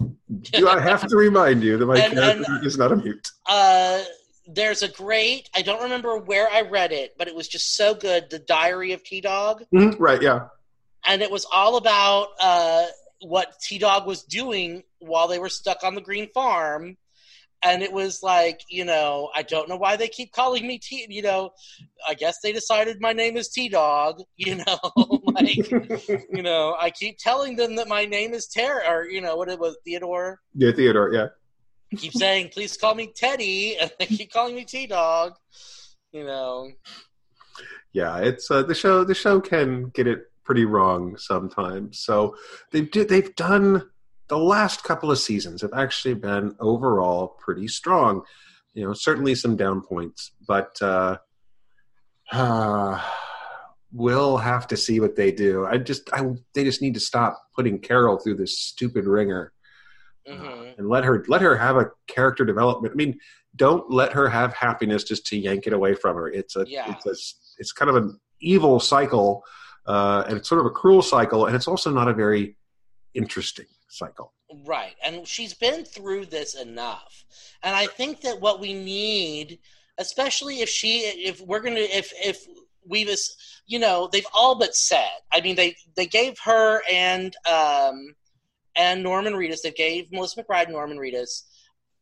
Do 0.52 0.68
I 0.68 0.80
have 0.80 1.06
to 1.06 1.16
remind 1.16 1.62
you 1.62 1.76
that 1.76 1.86
my 1.86 1.98
and, 1.98 2.14
character 2.14 2.44
and, 2.48 2.66
is 2.66 2.78
not 2.78 2.92
a 2.92 2.96
mute? 2.96 3.30
Uh, 3.46 4.02
there's 4.46 4.82
a 4.82 4.88
great, 4.88 5.48
I 5.54 5.62
don't 5.62 5.82
remember 5.82 6.18
where 6.18 6.48
I 6.50 6.62
read 6.62 6.92
it, 6.92 7.14
but 7.18 7.28
it 7.28 7.34
was 7.34 7.48
just 7.48 7.76
so 7.76 7.94
good. 7.94 8.28
The 8.30 8.38
Diary 8.40 8.92
of 8.92 9.02
T 9.04 9.20
Dog. 9.20 9.64
Mm-hmm, 9.74 10.02
right, 10.02 10.20
yeah. 10.20 10.48
And 11.06 11.22
it 11.22 11.30
was 11.30 11.46
all 11.52 11.76
about 11.76 12.28
uh, 12.40 12.86
what 13.22 13.58
T 13.60 13.78
Dog 13.78 14.06
was 14.06 14.22
doing 14.22 14.82
while 14.98 15.28
they 15.28 15.38
were 15.38 15.48
stuck 15.48 15.84
on 15.84 15.94
the 15.94 16.00
Greene 16.00 16.28
farm. 16.32 16.96
And 17.64 17.80
it 17.80 17.92
was 17.92 18.24
like, 18.24 18.60
you 18.68 18.84
know, 18.84 19.30
I 19.36 19.42
don't 19.42 19.68
know 19.68 19.76
why 19.76 19.94
they 19.94 20.08
keep 20.08 20.32
calling 20.32 20.66
me 20.66 20.78
T. 20.78 21.06
You 21.08 21.22
know, 21.22 21.50
I 22.06 22.14
guess 22.14 22.40
they 22.42 22.52
decided 22.52 23.00
my 23.00 23.12
name 23.12 23.36
is 23.36 23.48
T 23.48 23.68
Dog. 23.68 24.22
You 24.36 24.56
know, 24.56 24.78
like, 25.22 25.70
you 25.70 26.42
know, 26.42 26.76
I 26.80 26.90
keep 26.90 27.18
telling 27.18 27.54
them 27.54 27.76
that 27.76 27.86
my 27.86 28.04
name 28.04 28.34
is 28.34 28.48
Terry, 28.48 28.84
or 28.86 29.04
you 29.04 29.20
know, 29.20 29.36
what 29.36 29.48
it 29.48 29.60
was, 29.60 29.76
Theodore. 29.84 30.40
Yeah, 30.54 30.72
Theodore. 30.72 31.12
Yeah. 31.12 31.28
I 31.92 31.96
keep 31.96 32.12
saying, 32.12 32.48
please 32.48 32.76
call 32.76 32.96
me 32.96 33.12
Teddy, 33.14 33.76
and 33.80 33.92
they 33.98 34.06
keep 34.06 34.32
calling 34.32 34.56
me 34.56 34.64
T 34.64 34.88
Dog. 34.88 35.34
You 36.10 36.24
know. 36.24 36.72
Yeah, 37.92 38.18
it's 38.18 38.50
uh, 38.50 38.64
the 38.64 38.74
show. 38.74 39.04
The 39.04 39.14
show 39.14 39.40
can 39.40 39.90
get 39.90 40.08
it 40.08 40.31
pretty 40.44 40.64
wrong 40.64 41.16
sometimes. 41.16 42.00
So 42.00 42.36
they've 42.70 42.90
they've 42.90 43.34
done 43.36 43.90
the 44.28 44.38
last 44.38 44.84
couple 44.84 45.10
of 45.10 45.18
seasons 45.18 45.62
have 45.62 45.74
actually 45.74 46.14
been 46.14 46.56
overall 46.58 47.36
pretty 47.38 47.68
strong. 47.68 48.22
You 48.74 48.86
know, 48.86 48.94
certainly 48.94 49.34
some 49.34 49.56
down 49.56 49.82
points, 49.82 50.30
but 50.48 50.80
uh, 50.80 51.18
uh, 52.32 52.98
we'll 53.92 54.38
have 54.38 54.66
to 54.68 54.76
see 54.76 54.98
what 54.98 55.14
they 55.14 55.30
do. 55.30 55.66
I 55.66 55.76
just, 55.76 56.08
I, 56.12 56.24
they 56.54 56.64
just 56.64 56.80
need 56.80 56.94
to 56.94 57.00
stop 57.00 57.38
putting 57.54 57.78
Carol 57.78 58.18
through 58.18 58.36
this 58.36 58.58
stupid 58.58 59.04
wringer 59.04 59.52
mm-hmm. 60.26 60.42
uh, 60.42 60.72
and 60.78 60.88
let 60.88 61.04
her 61.04 61.22
let 61.28 61.42
her 61.42 61.56
have 61.56 61.76
a 61.76 61.90
character 62.06 62.46
development. 62.46 62.94
I 62.94 62.96
mean, 62.96 63.18
don't 63.54 63.90
let 63.90 64.12
her 64.14 64.30
have 64.30 64.54
happiness 64.54 65.04
just 65.04 65.26
to 65.26 65.36
yank 65.36 65.66
it 65.66 65.74
away 65.74 65.94
from 65.94 66.16
her. 66.16 66.28
It's 66.30 66.56
a, 66.56 66.64
yeah. 66.66 66.90
it's 66.90 67.06
a, 67.06 67.14
it's 67.58 67.72
kind 67.72 67.90
of 67.90 67.96
an 67.96 68.18
evil 68.40 68.80
cycle, 68.80 69.44
uh, 69.86 70.24
and 70.28 70.36
it's 70.36 70.48
sort 70.48 70.60
of 70.60 70.66
a 70.66 70.70
cruel 70.70 71.02
cycle, 71.02 71.46
and 71.46 71.56
it's 71.56 71.68
also 71.68 71.90
not 71.90 72.08
a 72.08 72.14
very 72.14 72.56
interesting 73.14 73.66
cycle. 73.88 74.32
Right. 74.66 74.94
And 75.04 75.26
she's 75.26 75.54
been 75.54 75.84
through 75.84 76.26
this 76.26 76.54
enough. 76.54 77.24
And 77.62 77.74
I 77.74 77.86
think 77.86 78.22
that 78.22 78.40
what 78.40 78.60
we 78.60 78.74
need, 78.74 79.58
especially 79.98 80.60
if 80.60 80.68
she 80.68 80.98
if 80.98 81.40
we're 81.40 81.60
to 81.60 81.70
if 81.70 82.12
if 82.22 82.46
we've 82.86 83.14
you 83.66 83.78
know, 83.78 84.08
they've 84.10 84.26
all 84.34 84.56
but 84.56 84.74
said. 84.74 85.10
I 85.32 85.40
mean, 85.40 85.56
they 85.56 85.76
they 85.96 86.06
gave 86.06 86.38
her 86.44 86.82
and 86.90 87.34
um 87.50 88.14
and 88.74 89.02
Norman 89.02 89.34
Reedus, 89.34 89.62
they 89.62 89.70
gave 89.70 90.10
Melissa 90.12 90.42
McBride 90.42 90.64
and 90.64 90.72
Norman 90.72 90.98
Reedus 90.98 91.42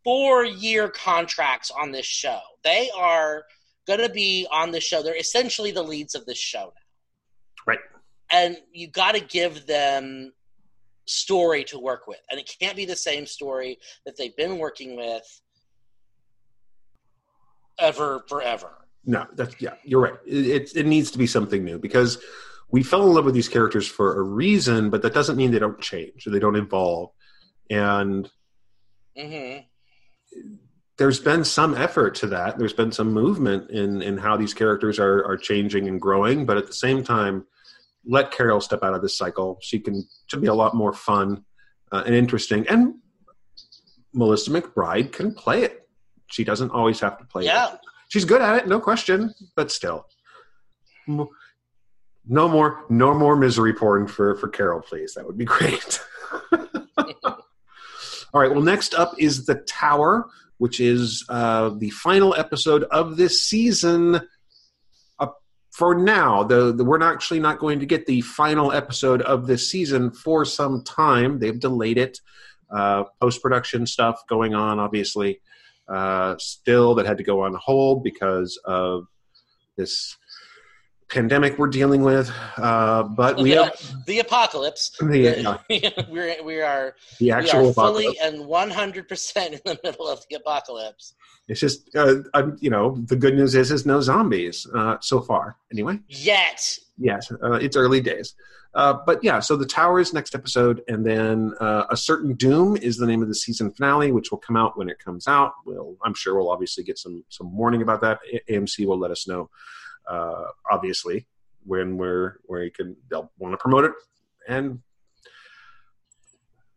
four 0.04 0.44
year 0.44 0.88
contracts 0.88 1.70
on 1.70 1.92
this 1.92 2.06
show. 2.06 2.40
They 2.64 2.90
are 2.96 3.44
going 3.86 4.00
to 4.00 4.08
be 4.08 4.46
on 4.50 4.70
the 4.70 4.80
show. 4.80 5.02
They're 5.02 5.16
essentially 5.16 5.72
the 5.72 5.82
leads 5.82 6.14
of 6.14 6.26
this 6.26 6.38
show. 6.38 6.72
Right. 7.66 7.78
And 8.32 8.56
you 8.72 8.88
got 8.88 9.14
to 9.14 9.20
give 9.20 9.66
them 9.66 10.32
story 11.06 11.64
to 11.64 11.78
work 11.78 12.06
with. 12.06 12.20
And 12.30 12.38
it 12.38 12.50
can't 12.60 12.76
be 12.76 12.84
the 12.84 12.96
same 12.96 13.26
story 13.26 13.78
that 14.06 14.16
they've 14.16 14.36
been 14.36 14.58
working 14.58 14.96
with 14.96 15.40
ever 17.78 18.24
forever. 18.28 18.72
No, 19.04 19.26
that's 19.34 19.60
yeah, 19.60 19.74
you're 19.82 20.00
right. 20.00 20.14
It, 20.26 20.76
it, 20.76 20.86
needs 20.86 21.10
to 21.12 21.18
be 21.18 21.26
something 21.26 21.64
new 21.64 21.78
because 21.78 22.18
we 22.70 22.82
fell 22.82 23.06
in 23.06 23.14
love 23.14 23.24
with 23.24 23.34
these 23.34 23.48
characters 23.48 23.88
for 23.88 24.18
a 24.18 24.22
reason, 24.22 24.90
but 24.90 25.02
that 25.02 25.14
doesn't 25.14 25.36
mean 25.36 25.50
they 25.50 25.58
don't 25.58 25.80
change 25.80 26.26
or 26.26 26.30
they 26.30 26.38
don't 26.38 26.56
evolve. 26.56 27.10
And 27.70 28.30
mm-hmm. 29.16 29.60
There's 31.00 31.18
been 31.18 31.44
some 31.44 31.74
effort 31.74 32.14
to 32.16 32.26
that. 32.26 32.58
There's 32.58 32.74
been 32.74 32.92
some 32.92 33.10
movement 33.10 33.70
in 33.70 34.02
in 34.02 34.18
how 34.18 34.36
these 34.36 34.52
characters 34.52 34.98
are 34.98 35.24
are 35.24 35.38
changing 35.38 35.88
and 35.88 35.98
growing, 35.98 36.44
but 36.44 36.58
at 36.58 36.66
the 36.66 36.74
same 36.74 37.02
time, 37.02 37.46
let 38.04 38.32
Carol 38.32 38.60
step 38.60 38.82
out 38.82 38.92
of 38.92 39.00
this 39.00 39.16
cycle. 39.16 39.58
She 39.62 39.80
can 39.80 40.06
to 40.28 40.36
be 40.36 40.48
a 40.48 40.52
lot 40.52 40.74
more 40.74 40.92
fun 40.92 41.42
uh, 41.90 42.02
and 42.04 42.14
interesting. 42.14 42.68
And 42.68 42.96
Melissa 44.12 44.50
McBride 44.50 45.10
can 45.10 45.32
play 45.32 45.62
it. 45.62 45.88
She 46.26 46.44
doesn't 46.44 46.70
always 46.70 47.00
have 47.00 47.16
to 47.16 47.24
play. 47.24 47.46
Yeah. 47.46 47.72
It. 47.72 47.80
She's 48.10 48.26
good 48.26 48.42
at 48.42 48.58
it, 48.58 48.68
no 48.68 48.78
question, 48.78 49.32
but 49.56 49.72
still. 49.72 50.04
No 51.06 52.46
more, 52.46 52.84
no 52.90 53.14
more 53.14 53.36
misery 53.36 53.72
porn 53.72 54.06
for 54.06 54.34
for 54.34 54.48
Carol, 54.48 54.82
please. 54.82 55.14
That 55.14 55.26
would 55.26 55.38
be 55.38 55.46
great. 55.46 55.98
All 58.32 58.40
right. 58.40 58.50
Well, 58.50 58.60
next 58.60 58.94
up 58.94 59.14
is 59.18 59.46
the 59.46 59.56
Tower, 59.66 60.28
which 60.60 60.78
is 60.78 61.24
uh, 61.30 61.70
the 61.78 61.88
final 61.88 62.34
episode 62.34 62.82
of 62.90 63.16
this 63.16 63.48
season. 63.48 64.20
Uh, 65.18 65.26
for 65.70 65.94
now, 65.94 66.42
the, 66.42 66.70
the, 66.70 66.84
we're 66.84 67.02
actually 67.02 67.40
not 67.40 67.58
going 67.58 67.80
to 67.80 67.86
get 67.86 68.04
the 68.04 68.20
final 68.20 68.70
episode 68.70 69.22
of 69.22 69.46
this 69.46 69.70
season 69.70 70.10
for 70.10 70.44
some 70.44 70.84
time. 70.84 71.38
They've 71.38 71.58
delayed 71.58 71.96
it. 71.96 72.20
Uh, 72.70 73.04
Post 73.22 73.42
production 73.42 73.86
stuff 73.86 74.20
going 74.28 74.54
on, 74.54 74.78
obviously. 74.78 75.40
Uh, 75.88 76.36
still, 76.38 76.94
that 76.96 77.06
had 77.06 77.16
to 77.16 77.24
go 77.24 77.40
on 77.40 77.54
hold 77.54 78.04
because 78.04 78.60
of 78.66 79.06
this 79.78 80.14
pandemic 81.10 81.58
we're 81.58 81.68
dealing 81.68 82.02
with. 82.02 82.30
Uh, 82.56 83.02
but 83.02 83.36
we 83.36 83.50
the, 83.50 83.64
have 83.64 84.06
the 84.06 84.18
apocalypse. 84.20 84.96
The, 85.10 85.58
we're 86.08 86.42
we 86.44 86.60
are 86.60 86.94
the 87.18 87.32
actual 87.32 87.70
are 87.70 87.72
fully 87.72 88.16
and 88.22 88.46
one 88.46 88.70
hundred 88.70 89.08
percent 89.08 89.54
in 89.54 89.60
the 89.64 89.78
middle 89.84 90.08
of 90.08 90.24
the 90.30 90.36
apocalypse. 90.36 91.14
It's 91.48 91.60
just 91.60 91.94
uh, 91.96 92.16
you 92.60 92.70
know 92.70 92.96
the 93.06 93.16
good 93.16 93.34
news 93.34 93.54
is 93.54 93.72
is 93.72 93.84
no 93.84 94.00
zombies 94.00 94.66
uh, 94.74 94.98
so 95.00 95.20
far 95.20 95.56
anyway. 95.72 95.98
Yet. 96.08 96.78
Yes, 96.96 97.32
uh, 97.42 97.52
it's 97.52 97.76
early 97.76 98.00
days. 98.00 98.34
Uh, 98.72 98.94
but 99.04 99.24
yeah, 99.24 99.40
so 99.40 99.56
the 99.56 99.66
tower 99.66 99.98
is 99.98 100.12
next 100.12 100.34
episode, 100.34 100.82
and 100.86 101.04
then 101.04 101.52
uh, 101.60 101.86
a 101.90 101.96
certain 101.96 102.34
doom 102.34 102.76
is 102.76 102.98
the 102.98 103.06
name 103.06 103.20
of 103.20 103.26
the 103.26 103.34
season 103.34 103.72
finale, 103.72 104.12
which 104.12 104.30
will 104.30 104.38
come 104.38 104.56
out 104.56 104.78
when 104.78 104.88
it 104.88 104.98
comes 105.00 105.26
out. 105.26 105.54
We'll, 105.66 105.96
I'm 106.04 106.14
sure 106.14 106.36
we'll 106.36 106.50
obviously 106.50 106.84
get 106.84 106.98
some 106.98 107.24
some 107.30 107.56
warning 107.56 107.82
about 107.82 108.00
that. 108.02 108.20
AMC 108.48 108.86
will 108.86 108.98
let 108.98 109.10
us 109.10 109.26
know 109.26 109.50
uh, 110.10 110.44
obviously 110.70 111.26
when 111.64 111.96
we're 111.96 112.36
where 112.44 112.64
you 112.64 112.70
can 112.70 112.96
they'll 113.10 113.30
want 113.38 113.52
to 113.52 113.58
promote 113.58 113.84
it. 113.84 113.92
And 114.48 114.80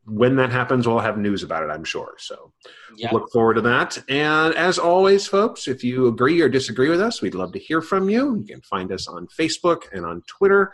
when 0.05 0.35
that 0.35 0.51
happens 0.51 0.85
we'll 0.85 0.99
have 0.99 1.17
news 1.17 1.43
about 1.43 1.63
it 1.63 1.71
i'm 1.71 1.85
sure. 1.85 2.13
So 2.17 2.51
yep. 2.97 3.13
look 3.13 3.31
forward 3.31 3.55
to 3.55 3.61
that. 3.61 3.97
And 4.09 4.53
as 4.55 4.77
always 4.77 5.25
folks 5.27 5.67
if 5.67 5.83
you 5.83 6.07
agree 6.07 6.41
or 6.41 6.49
disagree 6.49 6.89
with 6.89 7.01
us 7.01 7.21
we'd 7.21 7.35
love 7.35 7.53
to 7.53 7.59
hear 7.59 7.81
from 7.81 8.09
you. 8.09 8.35
You 8.35 8.45
can 8.45 8.61
find 8.61 8.91
us 8.91 9.07
on 9.07 9.27
facebook 9.27 9.83
and 9.93 10.05
on 10.05 10.21
twitter. 10.27 10.71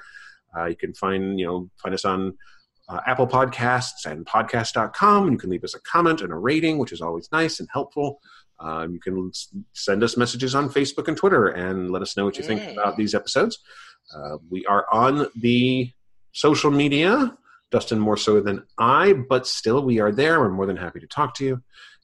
Uh, 0.58 0.66
you 0.66 0.76
can 0.76 0.94
find 0.94 1.40
you 1.40 1.46
know 1.46 1.70
find 1.82 1.94
us 1.94 2.06
on 2.06 2.36
uh, 2.90 3.02
apple 3.06 3.28
podcasts 3.28 4.06
and 4.06 4.26
podcast.com 4.26 5.24
and 5.24 5.34
you 5.34 5.38
can 5.38 5.52
leave 5.52 5.64
us 5.64 5.76
a 5.76 5.82
comment 5.82 6.22
and 6.22 6.34
a 6.34 6.36
rating 6.36 6.80
which 6.80 6.92
is 6.92 7.02
always 7.02 7.30
nice 7.32 7.60
and 7.60 7.70
helpful 7.72 8.20
um, 8.60 8.94
you 8.94 9.00
can 9.00 9.32
send 9.74 10.04
us 10.04 10.18
messages 10.18 10.54
on 10.56 10.70
Facebook 10.70 11.08
and 11.08 11.16
Twitter 11.16 11.48
and 11.48 11.92
let 11.92 12.02
us 12.02 12.18
know 12.18 12.26
what 12.26 12.38
you 12.38 12.44
think 12.44 12.62
about 12.72 12.98
these 12.98 13.16
episodes. 13.16 13.60
Uh, 14.14 14.38
we 14.50 14.66
are 14.66 14.86
on 14.92 15.28
the 15.36 15.92
social 16.32 16.72
media, 16.72 17.38
Dustin 17.72 18.00
more 18.00 18.18
so 18.18 18.42
than 18.42 18.66
I, 18.78 19.14
but 19.14 19.48
still 19.48 19.84
we 19.84 20.00
are 20.00 20.12
there. 20.12 20.40
We're 20.40 20.50
more 20.50 20.66
than 20.66 20.78
happy 20.78 21.00
to 21.00 21.08
talk 21.08 21.36
to 21.36 21.46
you. 21.46 21.64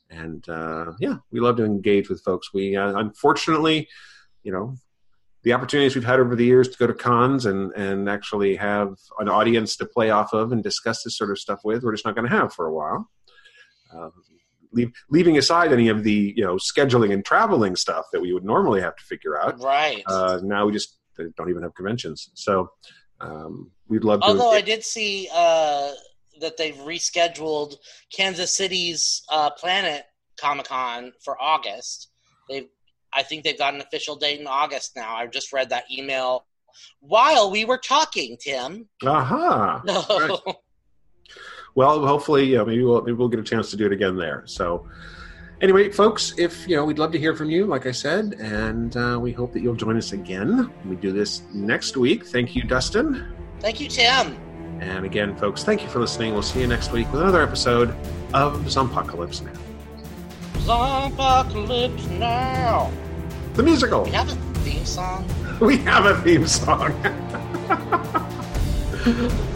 And 0.09 0.47
uh, 0.47 0.93
yeah, 0.99 1.17
we 1.31 1.39
love 1.39 1.57
to 1.57 1.65
engage 1.65 2.09
with 2.09 2.21
folks. 2.21 2.53
We 2.53 2.75
uh, 2.75 2.97
unfortunately, 2.97 3.89
you 4.43 4.51
know, 4.51 4.75
the 5.43 5.53
opportunities 5.53 5.95
we've 5.95 6.05
had 6.05 6.19
over 6.19 6.35
the 6.35 6.45
years 6.45 6.69
to 6.69 6.77
go 6.77 6.87
to 6.87 6.93
cons 6.93 7.45
and, 7.45 7.71
and 7.73 8.09
actually 8.09 8.55
have 8.55 8.95
an 9.19 9.29
audience 9.29 9.75
to 9.77 9.85
play 9.85 10.09
off 10.09 10.33
of 10.33 10.51
and 10.51 10.63
discuss 10.63 11.03
this 11.03 11.17
sort 11.17 11.31
of 11.31 11.39
stuff 11.39 11.59
with, 11.63 11.83
we're 11.83 11.93
just 11.93 12.05
not 12.05 12.15
going 12.15 12.27
to 12.27 12.35
have 12.35 12.53
for 12.53 12.65
a 12.65 12.73
while. 12.73 13.09
Um, 13.93 14.11
leave, 14.75 14.91
leaving 15.09 15.37
aside 15.37 15.73
any 15.73 15.87
of 15.87 16.03
the 16.03 16.33
you 16.35 16.43
know 16.43 16.55
scheduling 16.55 17.13
and 17.13 17.25
traveling 17.25 17.75
stuff 17.75 18.05
that 18.13 18.21
we 18.21 18.33
would 18.33 18.43
normally 18.45 18.81
have 18.81 18.95
to 18.95 19.03
figure 19.03 19.39
out. 19.39 19.59
Right. 19.61 20.03
Uh, 20.05 20.39
now 20.43 20.65
we 20.65 20.73
just 20.73 20.97
don't 21.37 21.49
even 21.49 21.63
have 21.63 21.73
conventions. 21.73 22.29
So 22.35 22.69
um, 23.21 23.71
we'd 23.87 24.03
love 24.03 24.21
to. 24.21 24.27
Although 24.27 24.51
I 24.51 24.61
did 24.61 24.83
see 24.83 25.29
uh, 25.33 25.91
that 26.41 26.57
they've 26.57 26.75
rescheduled 26.75 27.75
Kansas 28.15 28.55
City's 28.55 29.23
uh, 29.31 29.49
Planet 29.51 30.03
Comic 30.39 30.67
Con 30.67 31.13
for 31.23 31.41
August. 31.41 32.09
They, 32.49 32.67
I 33.13 33.23
think 33.23 33.43
they've 33.43 33.57
got 33.57 33.73
an 33.73 33.81
official 33.81 34.17
date 34.17 34.41
in 34.41 34.47
August 34.47 34.95
now. 34.95 35.15
I 35.15 35.25
just 35.27 35.53
read 35.53 35.69
that 35.69 35.85
email 35.89 36.45
while 36.99 37.49
we 37.49 37.63
were 37.63 37.77
talking, 37.77 38.37
Tim. 38.39 38.89
Aha. 39.05 39.81
Uh-huh. 39.87 40.37
right 40.45 40.55
well, 41.75 42.05
hopefully, 42.05 42.45
yeah, 42.45 42.63
maybe 42.63 42.83
we'll 42.83 43.01
maybe 43.01 43.13
we'll 43.13 43.27
get 43.27 43.39
a 43.39 43.43
chance 43.43 43.69
to 43.71 43.77
do 43.77 43.85
it 43.85 43.91
again 43.91 44.15
there. 44.15 44.43
So, 44.45 44.87
anyway, 45.61 45.91
folks, 45.91 46.33
if 46.37 46.67
you 46.67 46.77
know, 46.77 46.85
we'd 46.85 46.99
love 46.99 47.11
to 47.11 47.19
hear 47.19 47.35
from 47.35 47.49
you, 47.49 47.65
like 47.65 47.85
I 47.85 47.91
said, 47.91 48.35
and 48.39 48.95
uh, 48.95 49.19
we 49.21 49.33
hope 49.33 49.51
that 49.53 49.61
you'll 49.61 49.75
join 49.75 49.97
us 49.97 50.13
again. 50.13 50.71
We 50.85 50.95
do 50.95 51.11
this 51.11 51.43
next 51.53 51.97
week. 51.97 52.25
Thank 52.25 52.55
you, 52.55 52.63
Dustin. 52.63 53.33
Thank 53.59 53.81
you, 53.81 53.89
Tim. 53.89 54.37
And 54.79 55.05
again, 55.05 55.35
folks, 55.35 55.63
thank 55.63 55.81
you 55.81 55.89
for 55.89 55.99
listening. 55.99 56.33
We'll 56.33 56.41
see 56.41 56.61
you 56.61 56.67
next 56.67 56.91
week 56.91 57.11
with 57.11 57.21
another 57.21 57.41
episode 57.41 57.89
of 58.33 58.53
Zompocalypse 58.65 59.41
Now. 59.41 59.53
Zompocalypse 60.61 62.07
Now. 62.19 62.91
The 63.53 63.63
musical. 63.63 64.03
We 64.03 64.11
have 64.11 64.29
a 64.29 64.35
theme 64.59 64.85
song. 64.85 65.29
We 65.61 65.77
have 65.77 66.05
a 66.05 66.21
theme 66.21 66.45
song. 66.47 66.91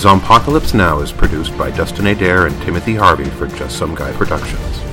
Zompocalypse 0.00 0.72
Now 0.72 1.00
is 1.00 1.12
produced 1.12 1.58
by 1.58 1.70
Dustin 1.70 2.06
Adair 2.06 2.46
and 2.46 2.62
Timothy 2.62 2.94
Harvey 2.94 3.28
for 3.28 3.48
Just 3.48 3.76
Some 3.76 3.94
Guy 3.94 4.10
Productions. 4.12 4.89